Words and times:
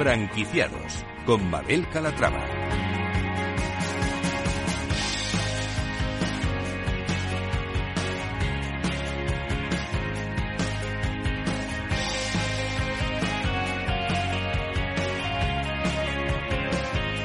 Franquiciados 0.00 1.04
con 1.26 1.50
Mabel 1.50 1.86
Calatrava. 1.90 2.42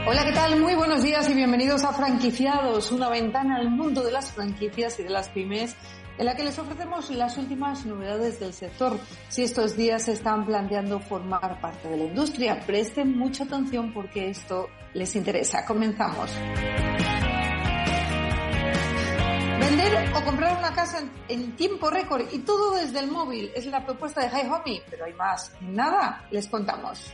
Hola, 0.05 0.25
¿qué 0.25 0.33
tal? 0.33 0.59
Muy 0.59 0.75
buenos 0.75 1.01
días 1.01 1.29
y 1.29 1.33
bienvenidos 1.33 1.85
a 1.85 1.93
Franquiciados, 1.93 2.91
una 2.91 3.07
ventana 3.07 3.55
al 3.55 3.69
mundo 3.69 4.03
de 4.03 4.11
las 4.11 4.33
franquicias 4.33 4.99
y 4.99 5.03
de 5.03 5.11
las 5.11 5.29
pymes 5.29 5.77
en 6.17 6.25
la 6.25 6.35
que 6.35 6.43
les 6.43 6.57
ofrecemos 6.57 7.09
las 7.09 7.37
últimas 7.37 7.85
novedades 7.85 8.39
del 8.39 8.53
sector. 8.53 8.99
Si 9.29 9.43
estos 9.43 9.75
días 9.75 10.03
se 10.03 10.13
están 10.13 10.45
planteando 10.45 10.99
formar 10.99 11.59
parte 11.61 11.89
de 11.89 11.97
la 11.97 12.03
industria, 12.05 12.59
presten 12.65 13.17
mucha 13.17 13.43
atención 13.43 13.93
porque 13.93 14.29
esto 14.29 14.69
les 14.93 15.15
interesa. 15.15 15.65
Comenzamos. 15.65 16.31
Vender 19.59 20.13
o 20.15 20.23
comprar 20.23 20.57
una 20.57 20.73
casa 20.73 21.03
en, 21.27 21.55
tiempo 21.55 21.89
récord 21.89 22.25
y 22.31 22.39
todo 22.39 22.75
desde 22.75 22.99
el 22.99 23.11
móvil 23.11 23.51
es 23.55 23.65
la 23.65 23.85
propuesta 23.85 24.21
de 24.21 24.29
High 24.29 24.49
Homey, 24.49 24.81
pero 24.89 25.05
hay 25.05 25.13
más. 25.13 25.51
Nada, 25.61 26.25
les 26.31 26.47
contamos. 26.47 27.11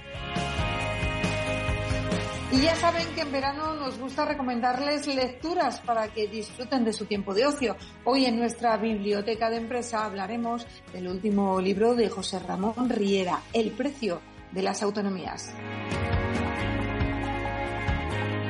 Y 2.54 2.60
ya 2.60 2.76
saben 2.76 3.08
que 3.16 3.22
en 3.22 3.32
verano 3.32 3.76
nos 3.76 3.98
gusta 3.98 4.26
recomendarles 4.26 5.08
lecturas 5.08 5.80
para 5.80 6.10
que 6.10 6.28
disfruten 6.28 6.84
de 6.84 6.92
su 6.92 7.06
tiempo 7.06 7.34
de 7.34 7.46
ocio. 7.46 7.78
Hoy 8.04 8.26
en 8.26 8.38
nuestra 8.38 8.76
biblioteca 8.76 9.50
de 9.50 9.56
empresa 9.56 10.04
hablaremos 10.04 10.68
del 10.92 11.08
último 11.08 11.62
libro 11.62 11.96
de 11.96 12.10
José 12.10 12.40
Ramón 12.40 12.90
Riera, 12.90 13.40
El 13.54 13.72
precio 13.72 14.22
de 14.52 14.64
las 14.64 14.84
autonomías. 14.84 15.54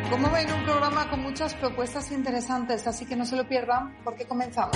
Como 0.09 0.30
ven, 0.31 0.52
un 0.52 0.64
programa 0.66 1.08
con 1.09 1.22
muchas 1.22 1.54
propuestas 1.54 2.11
interesantes, 2.11 2.88
así 2.88 3.06
que 3.06 3.16
no 3.16 3.26
se 3.26 3.36
lo 3.36 3.48
pierdan 3.48 3.95
porque 4.04 4.26
comenzamos. 4.26 4.76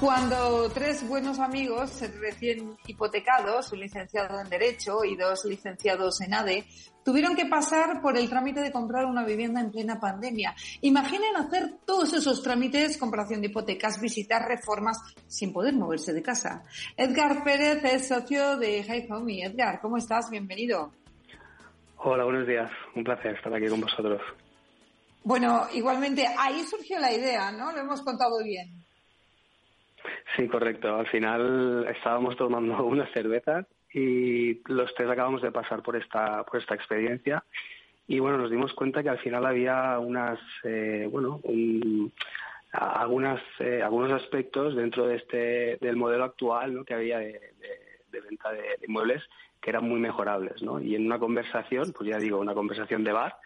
Cuando 0.00 0.70
tres 0.70 1.06
buenos 1.06 1.38
amigos 1.38 2.00
recién 2.18 2.74
hipotecados, 2.86 3.70
un 3.72 3.80
licenciado 3.80 4.40
en 4.40 4.48
Derecho 4.48 5.04
y 5.04 5.14
dos 5.14 5.44
licenciados 5.44 6.22
en 6.22 6.32
ADE, 6.32 6.64
tuvieron 7.04 7.36
que 7.36 7.44
pasar 7.44 8.00
por 8.00 8.16
el 8.16 8.28
trámite 8.30 8.60
de 8.60 8.72
comprar 8.72 9.04
una 9.04 9.24
vivienda 9.24 9.60
en 9.60 9.70
plena 9.70 10.00
pandemia. 10.00 10.54
Imaginen 10.80 11.36
hacer 11.36 11.80
todos 11.84 12.14
esos 12.14 12.42
trámites, 12.42 12.96
compración 12.96 13.42
de 13.42 13.48
hipotecas, 13.48 14.00
visitar 14.00 14.48
reformas, 14.48 14.98
sin 15.26 15.52
poder 15.52 15.74
moverse 15.74 16.14
de 16.14 16.22
casa. 16.22 16.64
Edgar 16.96 17.44
Pérez 17.44 17.84
es 17.84 18.08
socio 18.08 18.56
de 18.56 18.82
High 18.82 19.06
Home. 19.10 19.44
Edgar, 19.44 19.80
¿cómo 19.82 19.98
estás? 19.98 20.30
Bienvenido. 20.30 20.92
Hola, 21.98 22.24
buenos 22.24 22.46
días. 22.46 22.70
Un 22.96 23.04
placer 23.04 23.36
estar 23.36 23.52
aquí 23.52 23.68
con 23.68 23.82
vosotros. 23.82 24.22
Bueno, 25.22 25.66
igualmente, 25.74 26.26
ahí 26.38 26.62
surgió 26.62 26.98
la 26.98 27.12
idea, 27.12 27.52
¿no? 27.52 27.70
Lo 27.70 27.80
hemos 27.80 28.00
contado 28.00 28.42
bien. 28.42 28.79
Sí, 30.36 30.48
correcto. 30.48 30.96
Al 30.96 31.06
final 31.06 31.86
estábamos 31.94 32.36
tomando 32.36 32.84
unas 32.84 33.10
cervezas 33.12 33.66
y 33.92 34.60
los 34.70 34.94
tres 34.94 35.08
acabamos 35.10 35.42
de 35.42 35.52
pasar 35.52 35.82
por 35.82 35.96
esta, 35.96 36.44
por 36.44 36.60
esta 36.60 36.74
experiencia 36.74 37.42
y 38.10 38.18
bueno, 38.18 38.38
nos 38.38 38.50
dimos 38.50 38.72
cuenta 38.72 39.04
que 39.04 39.08
al 39.08 39.20
final 39.20 39.46
había 39.46 39.96
unas, 40.00 40.40
eh, 40.64 41.08
bueno, 41.08 41.40
algunas, 42.72 43.40
eh, 43.60 43.82
algunos 43.84 44.10
aspectos 44.10 44.74
dentro 44.74 45.06
de 45.06 45.14
este, 45.14 45.76
del 45.80 45.94
modelo 45.94 46.24
actual 46.24 46.74
¿no? 46.74 46.84
que 46.84 46.94
había 46.94 47.18
de, 47.18 47.40
venta 48.10 48.50
de, 48.50 48.64
inmuebles 48.84 49.22
que 49.60 49.70
eran 49.70 49.88
muy 49.88 50.00
mejorables, 50.00 50.60
¿no? 50.60 50.80
Y 50.80 50.96
en 50.96 51.06
una 51.06 51.20
conversación, 51.20 51.92
pues 51.92 52.10
ya 52.10 52.18
digo, 52.18 52.38
una 52.38 52.54
conversación 52.54 53.04
de 53.04 53.12
bar, 53.12 53.36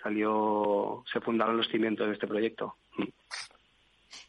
salió, 0.00 1.02
se 1.10 1.20
fundaron 1.20 1.56
los 1.56 1.66
cimientos 1.68 2.06
de 2.06 2.12
este 2.12 2.28
proyecto. 2.28 2.76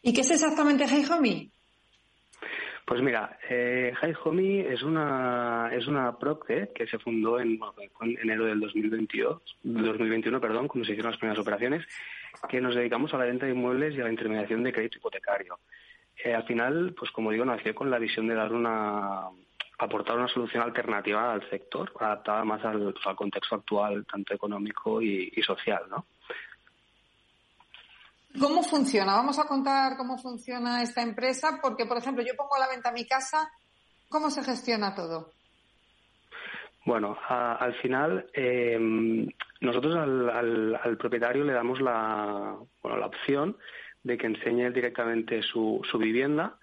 ¿Y 0.02 0.12
qué 0.12 0.22
es 0.22 0.32
exactamente 0.32 0.86
Hey 0.88 1.06
Homie? 1.12 1.52
Pues 2.86 3.02
mira, 3.02 3.38
eh, 3.50 3.94
High 3.96 4.16
es 4.68 4.84
una 4.84 5.70
es 5.72 5.88
una 5.88 6.18
PROCE 6.20 6.72
que 6.76 6.86
se 6.86 7.00
fundó 7.00 7.40
en, 7.40 7.58
enero 8.22 8.46
del 8.46 8.60
2022, 8.60 9.42
2021, 9.64 10.42
perdón, 10.42 10.68
cuando 10.68 10.86
se 10.86 10.92
hicieron 10.92 11.12
las 11.12 11.20
primeras 11.20 11.42
operaciones, 11.42 11.86
que 12.50 12.60
nos 12.60 12.76
dedicamos 12.76 13.14
a 13.14 13.18
la 13.18 13.26
venta 13.26 13.46
de 13.46 13.54
inmuebles 13.54 13.96
y 13.96 14.02
a 14.02 14.04
la 14.04 14.10
intermediación 14.10 14.64
de 14.64 14.74
crédito 14.74 14.98
hipotecario. 14.98 15.60
Eh, 16.24 16.34
al 16.34 16.44
final, 16.44 16.94
pues 16.98 17.10
como 17.12 17.32
digo, 17.32 17.46
nació 17.46 17.74
con 17.74 17.90
la 17.90 18.00
visión 18.00 18.28
de 18.28 18.36
dar 18.36 18.52
una 18.52 19.30
aportar 19.78 20.18
una 20.18 20.28
solución 20.28 20.64
alternativa 20.64 21.34
al 21.34 21.50
sector, 21.50 21.92
adaptada 22.00 22.44
más 22.44 22.64
al, 22.64 22.94
pues, 22.94 23.16
contexto 23.16 23.56
actual, 23.56 24.06
tanto 24.06 24.34
económico 24.34 25.02
y, 25.02 25.32
y 25.36 25.42
social, 25.42 25.84
¿no? 25.90 26.06
¿Cómo 28.40 28.64
funciona? 28.64 29.16
Vamos 29.16 29.38
a 29.38 29.46
contar 29.46 29.96
cómo 29.96 30.18
funciona 30.18 30.82
esta 30.82 31.02
empresa, 31.02 31.60
porque, 31.62 31.86
por 31.86 31.98
ejemplo, 31.98 32.24
yo 32.24 32.36
pongo 32.36 32.56
a 32.56 32.60
la 32.60 32.68
venta 32.68 32.92
mi 32.92 33.06
casa, 33.06 33.52
¿cómo 34.10 34.30
se 34.30 34.44
gestiona 34.44 34.96
todo? 34.96 35.34
Bueno, 36.86 37.18
al 37.30 37.74
final 37.76 38.26
em, 38.34 39.28
nosotros 39.62 39.96
al, 39.96 40.98
propietario 40.98 41.44
le 41.44 41.54
damos 41.54 41.80
la, 41.80 42.58
bueno, 42.82 42.98
la 42.98 43.06
opción 43.06 43.58
de 44.04 44.18
que 44.18 44.28
enseñe 44.28 44.70
directamente 44.72 45.42
su, 45.42 45.80
su 45.90 45.98
vivienda 45.98 46.58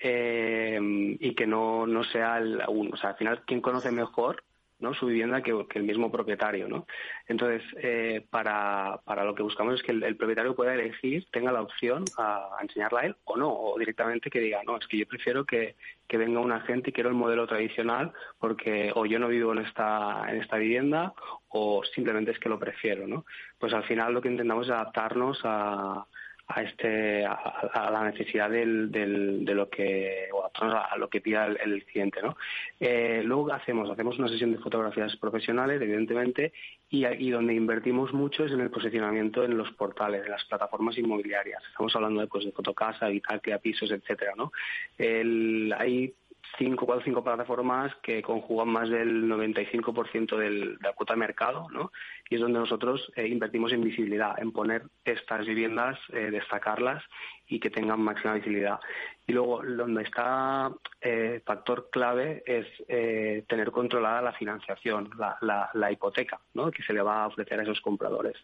em, 0.00 1.16
y 1.20 1.34
que 1.34 1.46
no, 1.46 1.86
no 1.86 2.02
sea 2.04 2.38
el, 2.38 2.62
o 2.66 2.96
sea, 2.96 3.10
al 3.10 3.16
final 3.16 3.42
quien 3.44 3.60
conoce 3.60 3.90
mejor 3.90 4.42
¿no? 4.80 4.94
su 4.94 5.06
vivienda 5.06 5.42
que, 5.42 5.52
el 5.74 5.82
mismo 5.82 6.10
propietario. 6.10 6.68
¿no? 6.68 6.86
Entonces, 7.26 7.62
eh, 7.76 8.24
para, 8.30 9.00
para, 9.04 9.24
lo 9.24 9.34
que 9.34 9.42
buscamos 9.42 9.74
es 9.74 9.82
que 9.82 9.92
el, 9.92 10.16
propietario 10.16 10.54
pueda 10.54 10.74
elegir, 10.74 11.26
tenga 11.30 11.52
la 11.52 11.62
opción 11.62 12.04
a, 12.16 12.56
enseñarla 12.62 13.00
a 13.00 13.06
él 13.06 13.16
o 13.24 13.36
no, 13.36 13.48
o 13.52 13.78
directamente 13.78 14.30
que 14.30 14.40
diga, 14.40 14.60
no, 14.64 14.76
es 14.76 14.86
que 14.86 14.98
yo 14.98 15.06
prefiero 15.06 15.44
que, 15.44 15.76
que 16.06 16.18
venga 16.18 16.40
un 16.40 16.52
agente 16.52 16.90
y 16.90 16.92
quiero 16.92 17.08
el 17.08 17.14
modelo 17.14 17.46
tradicional 17.46 18.12
porque 18.38 18.92
o 18.94 19.06
yo 19.06 19.18
no 19.18 19.28
vivo 19.28 19.52
en 19.52 19.58
esta, 19.58 20.24
en 20.28 20.40
esta 20.40 20.56
vivienda 20.56 21.12
o 21.48 21.82
simplemente 21.94 22.30
es 22.30 22.38
que 22.38 22.48
lo 22.48 22.58
prefiero. 22.58 23.06
¿no? 23.06 23.24
Pues 23.58 23.72
al 23.72 23.84
final 23.84 24.14
lo 24.14 24.20
que 24.20 24.28
intentamos 24.28 24.66
es 24.66 24.72
adaptarnos 24.72 25.40
a 25.44 26.06
a 26.48 26.62
este 26.62 27.26
a, 27.26 27.90
la 27.90 28.04
necesidad 28.10 28.50
del, 28.50 28.90
del, 28.90 29.44
de 29.44 29.54
lo 29.54 29.68
que 29.68 30.28
o 30.32 30.44
a, 30.44 30.96
lo 30.96 31.08
que 31.08 31.20
pida 31.20 31.46
el, 31.46 31.84
cliente 31.84 32.22
no 32.22 32.36
eh, 32.80 33.22
luego 33.22 33.52
hacemos 33.52 33.90
hacemos 33.90 34.18
una 34.18 34.28
sesión 34.28 34.52
de 34.52 34.58
fotografías 34.58 35.14
profesionales 35.16 35.80
evidentemente 35.80 36.52
y, 36.88 37.06
y, 37.06 37.30
donde 37.30 37.54
invertimos 37.54 38.14
mucho 38.14 38.46
es 38.46 38.52
en 38.52 38.60
el 38.60 38.70
posicionamiento 38.70 39.44
en 39.44 39.58
los 39.58 39.70
portales 39.72 40.24
en 40.24 40.30
las 40.30 40.44
plataformas 40.46 40.96
inmobiliarias. 40.96 41.62
Estamos 41.68 41.94
hablando 41.94 42.22
de 42.22 42.26
pues 42.26 42.46
de 42.46 42.52
fotocasa 42.52 43.08
Vitaclia 43.08 43.58
pisos 43.58 43.90
etcétera 43.90 44.32
no 44.34 44.50
el, 44.96 45.74
hay 45.78 46.14
cinco, 46.56 46.86
cuatro 46.86 47.02
o 47.02 47.04
cinco 47.04 47.24
plataformas 47.24 47.94
que 48.02 48.22
conjugan 48.22 48.68
más 48.68 48.88
del 48.88 49.24
95% 49.24 50.36
del, 50.36 50.78
de 50.78 50.88
la 50.88 50.92
cuota 50.92 51.14
de 51.14 51.20
mercado, 51.20 51.68
¿no? 51.70 51.92
Y 52.28 52.36
es 52.36 52.40
donde 52.40 52.58
nosotros 52.58 53.10
eh, 53.16 53.26
invertimos 53.26 53.72
en 53.72 53.82
visibilidad, 53.82 54.38
en 54.38 54.52
poner 54.52 54.82
estas 55.04 55.46
viviendas, 55.46 55.98
eh, 56.12 56.30
destacarlas 56.30 57.02
y 57.46 57.60
que 57.60 57.70
tengan 57.70 58.00
máxima 58.00 58.34
visibilidad. 58.34 58.78
Y 59.26 59.32
luego, 59.32 59.62
donde 59.64 60.02
está 60.02 60.70
eh, 61.00 61.40
factor 61.44 61.88
clave 61.90 62.42
es 62.46 62.66
eh, 62.88 63.44
tener 63.48 63.70
controlada 63.70 64.22
la 64.22 64.32
financiación, 64.32 65.10
la, 65.18 65.36
la, 65.40 65.70
la, 65.74 65.92
hipoteca, 65.92 66.40
¿no? 66.54 66.70
Que 66.70 66.82
se 66.82 66.92
le 66.92 67.02
va 67.02 67.24
a 67.24 67.26
ofrecer 67.28 67.60
a 67.60 67.62
esos 67.62 67.80
compradores. 67.80 68.36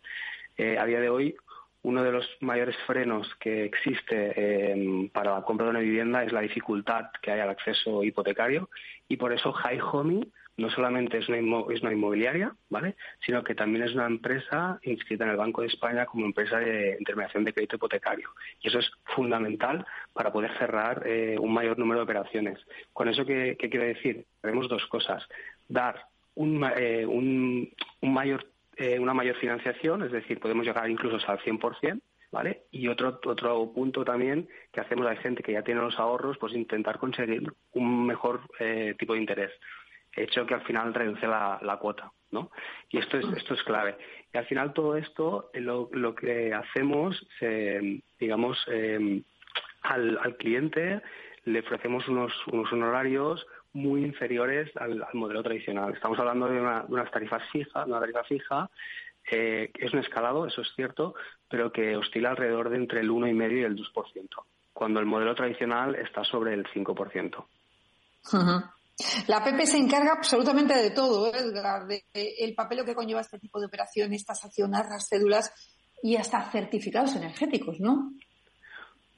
a 0.59 0.85
día 0.87 1.01
de 1.01 1.11
hoy, 1.11 1.37
uno 1.85 2.03
de 2.03 2.13
los 2.13 2.27
mayores 2.41 2.77
frenos 2.87 3.33
que 3.39 3.65
existe 3.65 4.73
em, 4.73 5.09
para 5.11 5.35
la 5.35 5.43
compra 5.43 5.67
de 5.67 5.71
una 5.71 5.81
vivienda 5.81 6.25
es 6.25 6.33
la 6.33 6.41
dificultad 6.41 7.11
que 7.23 7.31
hay 7.31 7.41
al 7.41 7.51
acceso 7.51 8.03
hipotecario 8.03 8.71
y 9.07 9.17
por 9.17 9.33
eso 9.33 9.53
High 9.53 9.81
Homey 9.81 10.33
no 10.57 10.71
solamente 10.71 11.19
es 11.19 11.29
una, 11.29 11.39
es 11.73 11.83
una 11.83 11.93
inmobiliaria, 11.93 12.55
¿vale? 12.71 12.95
Sino 13.27 13.43
que 13.43 13.55
también 13.55 13.85
es 13.85 13.93
una 13.93 14.07
empresa 14.07 14.79
inscrita 14.85 15.25
en 15.25 15.31
el 15.31 15.37
Banco 15.37 15.61
de 15.61 15.67
España 15.67 16.07
como 16.07 16.25
empresa 16.25 16.59
de 16.59 16.97
intermediación 16.99 17.45
de 17.45 17.53
crédito 17.53 17.77
hipotecario. 17.77 18.31
Y 18.63 18.69
eso 18.69 18.79
es 18.79 18.91
fundamental 19.05 19.85
para 20.13 20.33
poder 20.33 20.57
cerrar 20.57 21.03
eh, 21.07 21.37
un 21.39 21.53
mayor 21.53 21.79
número 21.79 22.01
de 22.01 22.05
operaciones. 22.05 22.59
¿Con 22.93 23.09
eso 23.09 23.27
qué, 23.27 23.57
quiere 23.57 23.95
decir? 23.95 24.25
Tenemos 24.41 24.69
dos 24.69 24.87
cosas. 24.87 25.27
Dar 25.69 26.07
un, 26.37 26.65
eh, 26.77 27.05
un, 27.05 27.73
un 28.01 28.15
mayor 28.15 28.54
eh, 28.77 28.99
una 28.99 29.15
mayor 29.15 29.37
financiación, 29.37 30.03
es 30.03 30.13
decir, 30.13 30.41
podemos 30.41 30.67
llegar 30.67 30.89
incluso 30.89 31.19
al 31.31 31.39
100%, 31.39 32.01
¿vale? 32.31 32.63
Y 32.71 32.89
otro, 32.89 33.21
otro 33.25 33.73
punto 33.73 34.05
también 34.05 34.49
que 34.73 34.81
hacemos 34.81 35.07
a 35.07 35.17
gente 35.17 35.43
que 35.43 35.53
ya 35.53 35.63
tiene 35.63 35.81
los 35.81 35.99
ahorros, 35.99 36.39
pues 36.39 36.53
intentar 36.55 36.99
conseguir 36.99 37.53
un 37.73 38.07
mejor 38.07 38.41
eh, 38.59 38.95
tipo 38.99 39.15
de 39.15 39.21
interés. 39.21 39.53
hecho 40.17 40.47
que 40.47 40.55
al 40.55 40.63
final 40.63 40.93
reduce 40.95 41.27
la, 41.27 41.79
cuota, 41.81 42.11
¿no? 42.33 42.51
Y 42.91 42.99
esto 42.99 43.19
es, 43.19 43.27
esto 43.37 43.55
es 43.55 43.63
clave. 43.63 43.97
Y 44.33 44.39
al 44.39 44.47
final 44.47 44.73
todo 44.73 44.97
esto, 44.97 45.51
eh, 45.53 45.61
lo, 45.61 45.89
lo 45.93 46.15
que 46.15 46.53
hacemos, 46.53 47.27
digamos, 48.19 48.65
eh, 48.69 49.23
al, 49.83 50.19
al, 50.19 50.37
cliente 50.37 51.03
le 51.45 51.61
ofrecemos 51.61 52.09
unos, 52.09 52.33
unos 52.49 52.73
honorarios 52.73 53.47
muy 53.75 54.05
inferiores 54.05 54.71
al, 54.77 55.05
modelo 55.13 55.43
tradicional. 55.43 55.93
Estamos 55.93 56.19
hablando 56.19 56.49
de, 56.49 56.61
una, 56.61 56.83
de 56.83 56.93
unas 56.95 57.11
tarifas 57.11 57.43
fijas, 57.53 57.87
una 57.87 58.01
tarifa 58.01 58.25
fija, 58.25 58.71
eh, 59.31 59.71
es 59.75 59.93
un 59.93 60.01
escalado, 60.01 60.47
eso 60.47 60.63
es 60.63 60.69
cierto, 60.75 61.15
pero 61.49 61.73
que 61.73 61.97
oscila 61.97 62.31
alrededor 62.31 62.71
de 62.71 62.77
entre 62.77 63.01
el 63.01 63.11
1,5 63.11 63.59
y 63.59 63.63
el 63.63 63.77
2%, 63.77 64.29
cuando 64.73 65.01
el 65.01 65.07
modelo 65.07 65.35
tradicional 65.35 65.95
está 65.97 66.25
sobre 66.25 66.55
el 66.55 66.65
5%. 66.67 67.45
La 69.27 69.39
APP 69.39 69.65
se 69.65 69.79
encarga 69.79 70.13
absolutamente 70.13 70.75
de 70.75 70.91
todo, 70.91 71.35
Edgar, 71.35 71.87
de, 71.87 72.05
el 72.15 72.55
papel 72.55 72.85
que 72.85 72.95
conlleva 72.95 73.23
este 73.23 73.39
tipo 73.39 73.59
de 73.59 73.67
operaciones, 73.67 74.25
tasaciones, 74.25 74.87
las 74.89 75.09
cédulas 75.09 75.53
y 76.03 76.17
hasta 76.17 76.51
certificados 76.51 77.17
energéticos, 77.17 77.81
¿no? 77.81 78.13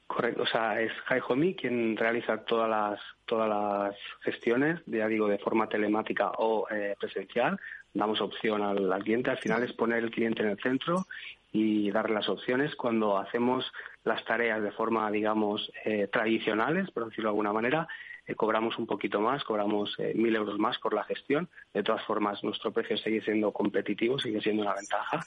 Correcto, 0.06 0.42
o 0.42 0.46
sea, 0.46 0.80
es 0.80 0.92
Home 1.28 1.56
quien 1.56 1.96
realiza 1.96 2.44
todas 2.44 2.70
las 2.70 3.00
todas 3.26 3.48
las 3.48 3.96
gestiones, 4.20 4.80
ya 4.86 5.08
digo, 5.08 5.26
de 5.26 5.38
forma 5.38 5.68
telemática 5.68 6.30
o 6.38 6.68
eh, 6.70 6.94
presencial. 6.98 7.58
Damos 7.92 8.20
opción 8.20 8.62
al, 8.62 8.92
al, 8.92 9.02
cliente. 9.02 9.30
Al 9.30 9.38
final 9.38 9.64
es 9.64 9.72
poner 9.72 10.04
el 10.04 10.12
cliente 10.12 10.42
en 10.42 10.50
el 10.50 10.58
centro 10.58 11.06
y 11.52 11.90
darle 11.90 12.14
las 12.14 12.28
opciones. 12.28 12.76
Cuando 12.76 13.18
hacemos 13.18 13.72
las 14.04 14.24
tareas 14.24 14.62
de 14.62 14.70
forma, 14.70 15.10
digamos, 15.10 15.72
eh, 15.84 16.08
tradicionales, 16.12 16.90
por 16.92 17.06
decirlo 17.06 17.30
de 17.30 17.32
alguna 17.32 17.52
manera, 17.52 17.88
eh, 18.26 18.34
cobramos 18.34 18.78
un 18.78 18.86
poquito 18.86 19.20
más, 19.20 19.44
cobramos 19.44 19.94
eh, 19.98 20.12
mil 20.14 20.34
euros 20.34 20.58
más 20.58 20.78
por 20.78 20.94
la 20.94 21.04
gestión. 21.04 21.48
De 21.72 21.82
todas 21.82 22.04
formas, 22.04 22.42
nuestro 22.42 22.72
precio 22.72 22.96
sigue 22.96 23.22
siendo 23.22 23.52
competitivo, 23.52 24.18
sigue 24.18 24.40
siendo 24.40 24.62
una 24.62 24.74
ventaja, 24.74 25.24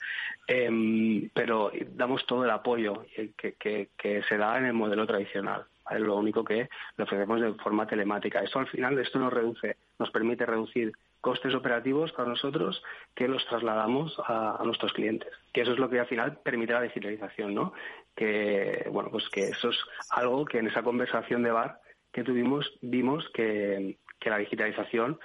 em, 0.48 1.30
pero 1.34 1.72
damos 1.92 2.26
todo 2.26 2.44
el 2.44 2.50
apoyo 2.50 3.06
que, 3.38 4.22
se 4.28 4.38
da 4.38 4.58
en 4.58 4.66
el 4.66 4.74
modelo 4.74 5.08
tradicional. 5.08 5.66
Es 5.90 6.02
lo 6.02 6.18
único 6.18 6.44
que 6.44 6.70
le 6.98 7.04
ofrecemos 7.04 7.42
de 7.42 7.54
forma 7.54 7.88
telemática. 7.88 8.42
Esto 8.42 8.60
al 8.60 8.68
final, 8.68 9.00
esto 9.00 9.18
nos 9.18 9.34
reduce, 9.34 9.78
nos 9.98 10.12
permite 10.12 10.46
reducir 10.46 10.92
costes 11.22 11.54
operativos 11.56 12.12
para 12.12 12.30
nosotros 12.30 12.82
que 13.16 13.28
los 13.28 13.46
trasladamos 13.48 14.16
a, 14.26 14.62
nuestros 14.64 14.94
clientes. 14.94 15.32
Que 15.52 15.62
eso 15.62 15.74
es 15.74 15.80
lo 15.80 15.90
que 15.90 16.00
al 16.00 16.08
final 16.08 16.38
permite 16.44 16.74
la 16.74 16.82
digitalización, 16.82 17.56
¿no? 17.56 17.74
Que, 18.16 18.88
bueno, 18.92 19.10
pues 19.10 19.28
que 19.30 19.50
eso 19.50 19.70
es 19.70 19.78
algo 20.12 20.46
que 20.46 20.60
en 20.60 20.68
esa 20.68 20.84
conversación 20.84 21.44
de 21.44 21.52
bar 21.52 21.80
que 22.12 22.24
tuvimos 22.24 22.72
vimos 22.82 23.26
que, 23.34 23.98
la 24.26 24.38
digitalización, 24.38 25.20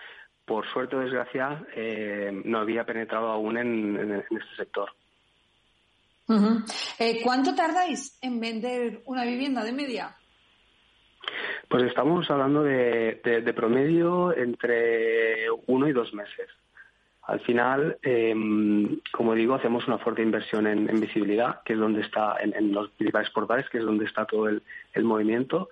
por 0.44 0.66
suerte 0.72 0.96
o 0.96 1.00
desgracia, 1.00 1.66
eh, 1.74 2.30
no 2.44 2.58
había 2.58 2.84
penetrado 2.84 3.28
aún 3.28 3.56
en, 3.58 4.12
este 4.12 4.56
sector. 4.56 4.90
Eh, 6.98 7.20
¿Cuánto 7.22 7.54
tardáis 7.54 8.18
en 8.22 8.40
vender 8.40 9.02
una 9.04 9.24
vivienda 9.24 9.62
de 9.62 9.72
media? 9.72 10.16
Pues 11.68 11.84
estamos 11.84 12.30
hablando 12.30 12.62
de, 12.62 13.52
promedio 13.54 14.36
entre 14.36 15.50
uno 15.66 15.88
y 15.88 15.92
dos 15.92 16.12
meses. 16.14 16.48
Al 17.22 17.40
final, 17.40 17.96
em, 18.02 19.00
como 19.10 19.34
digo, 19.34 19.54
hacemos 19.54 19.86
una 19.88 19.98
fuerte 19.98 20.22
inversión 20.22 20.66
en, 20.66 21.00
visibilidad, 21.00 21.62
que 21.64 21.72
es 21.72 21.78
donde 21.78 22.02
está, 22.02 22.36
en, 22.40 22.72
los 22.72 22.90
principales 22.90 23.30
portales, 23.30 23.68
que 23.70 23.78
es 23.78 23.84
donde 23.84 24.04
está 24.04 24.26
todo 24.26 24.48
el, 24.48 24.62
el 24.92 25.04
movimiento. 25.04 25.70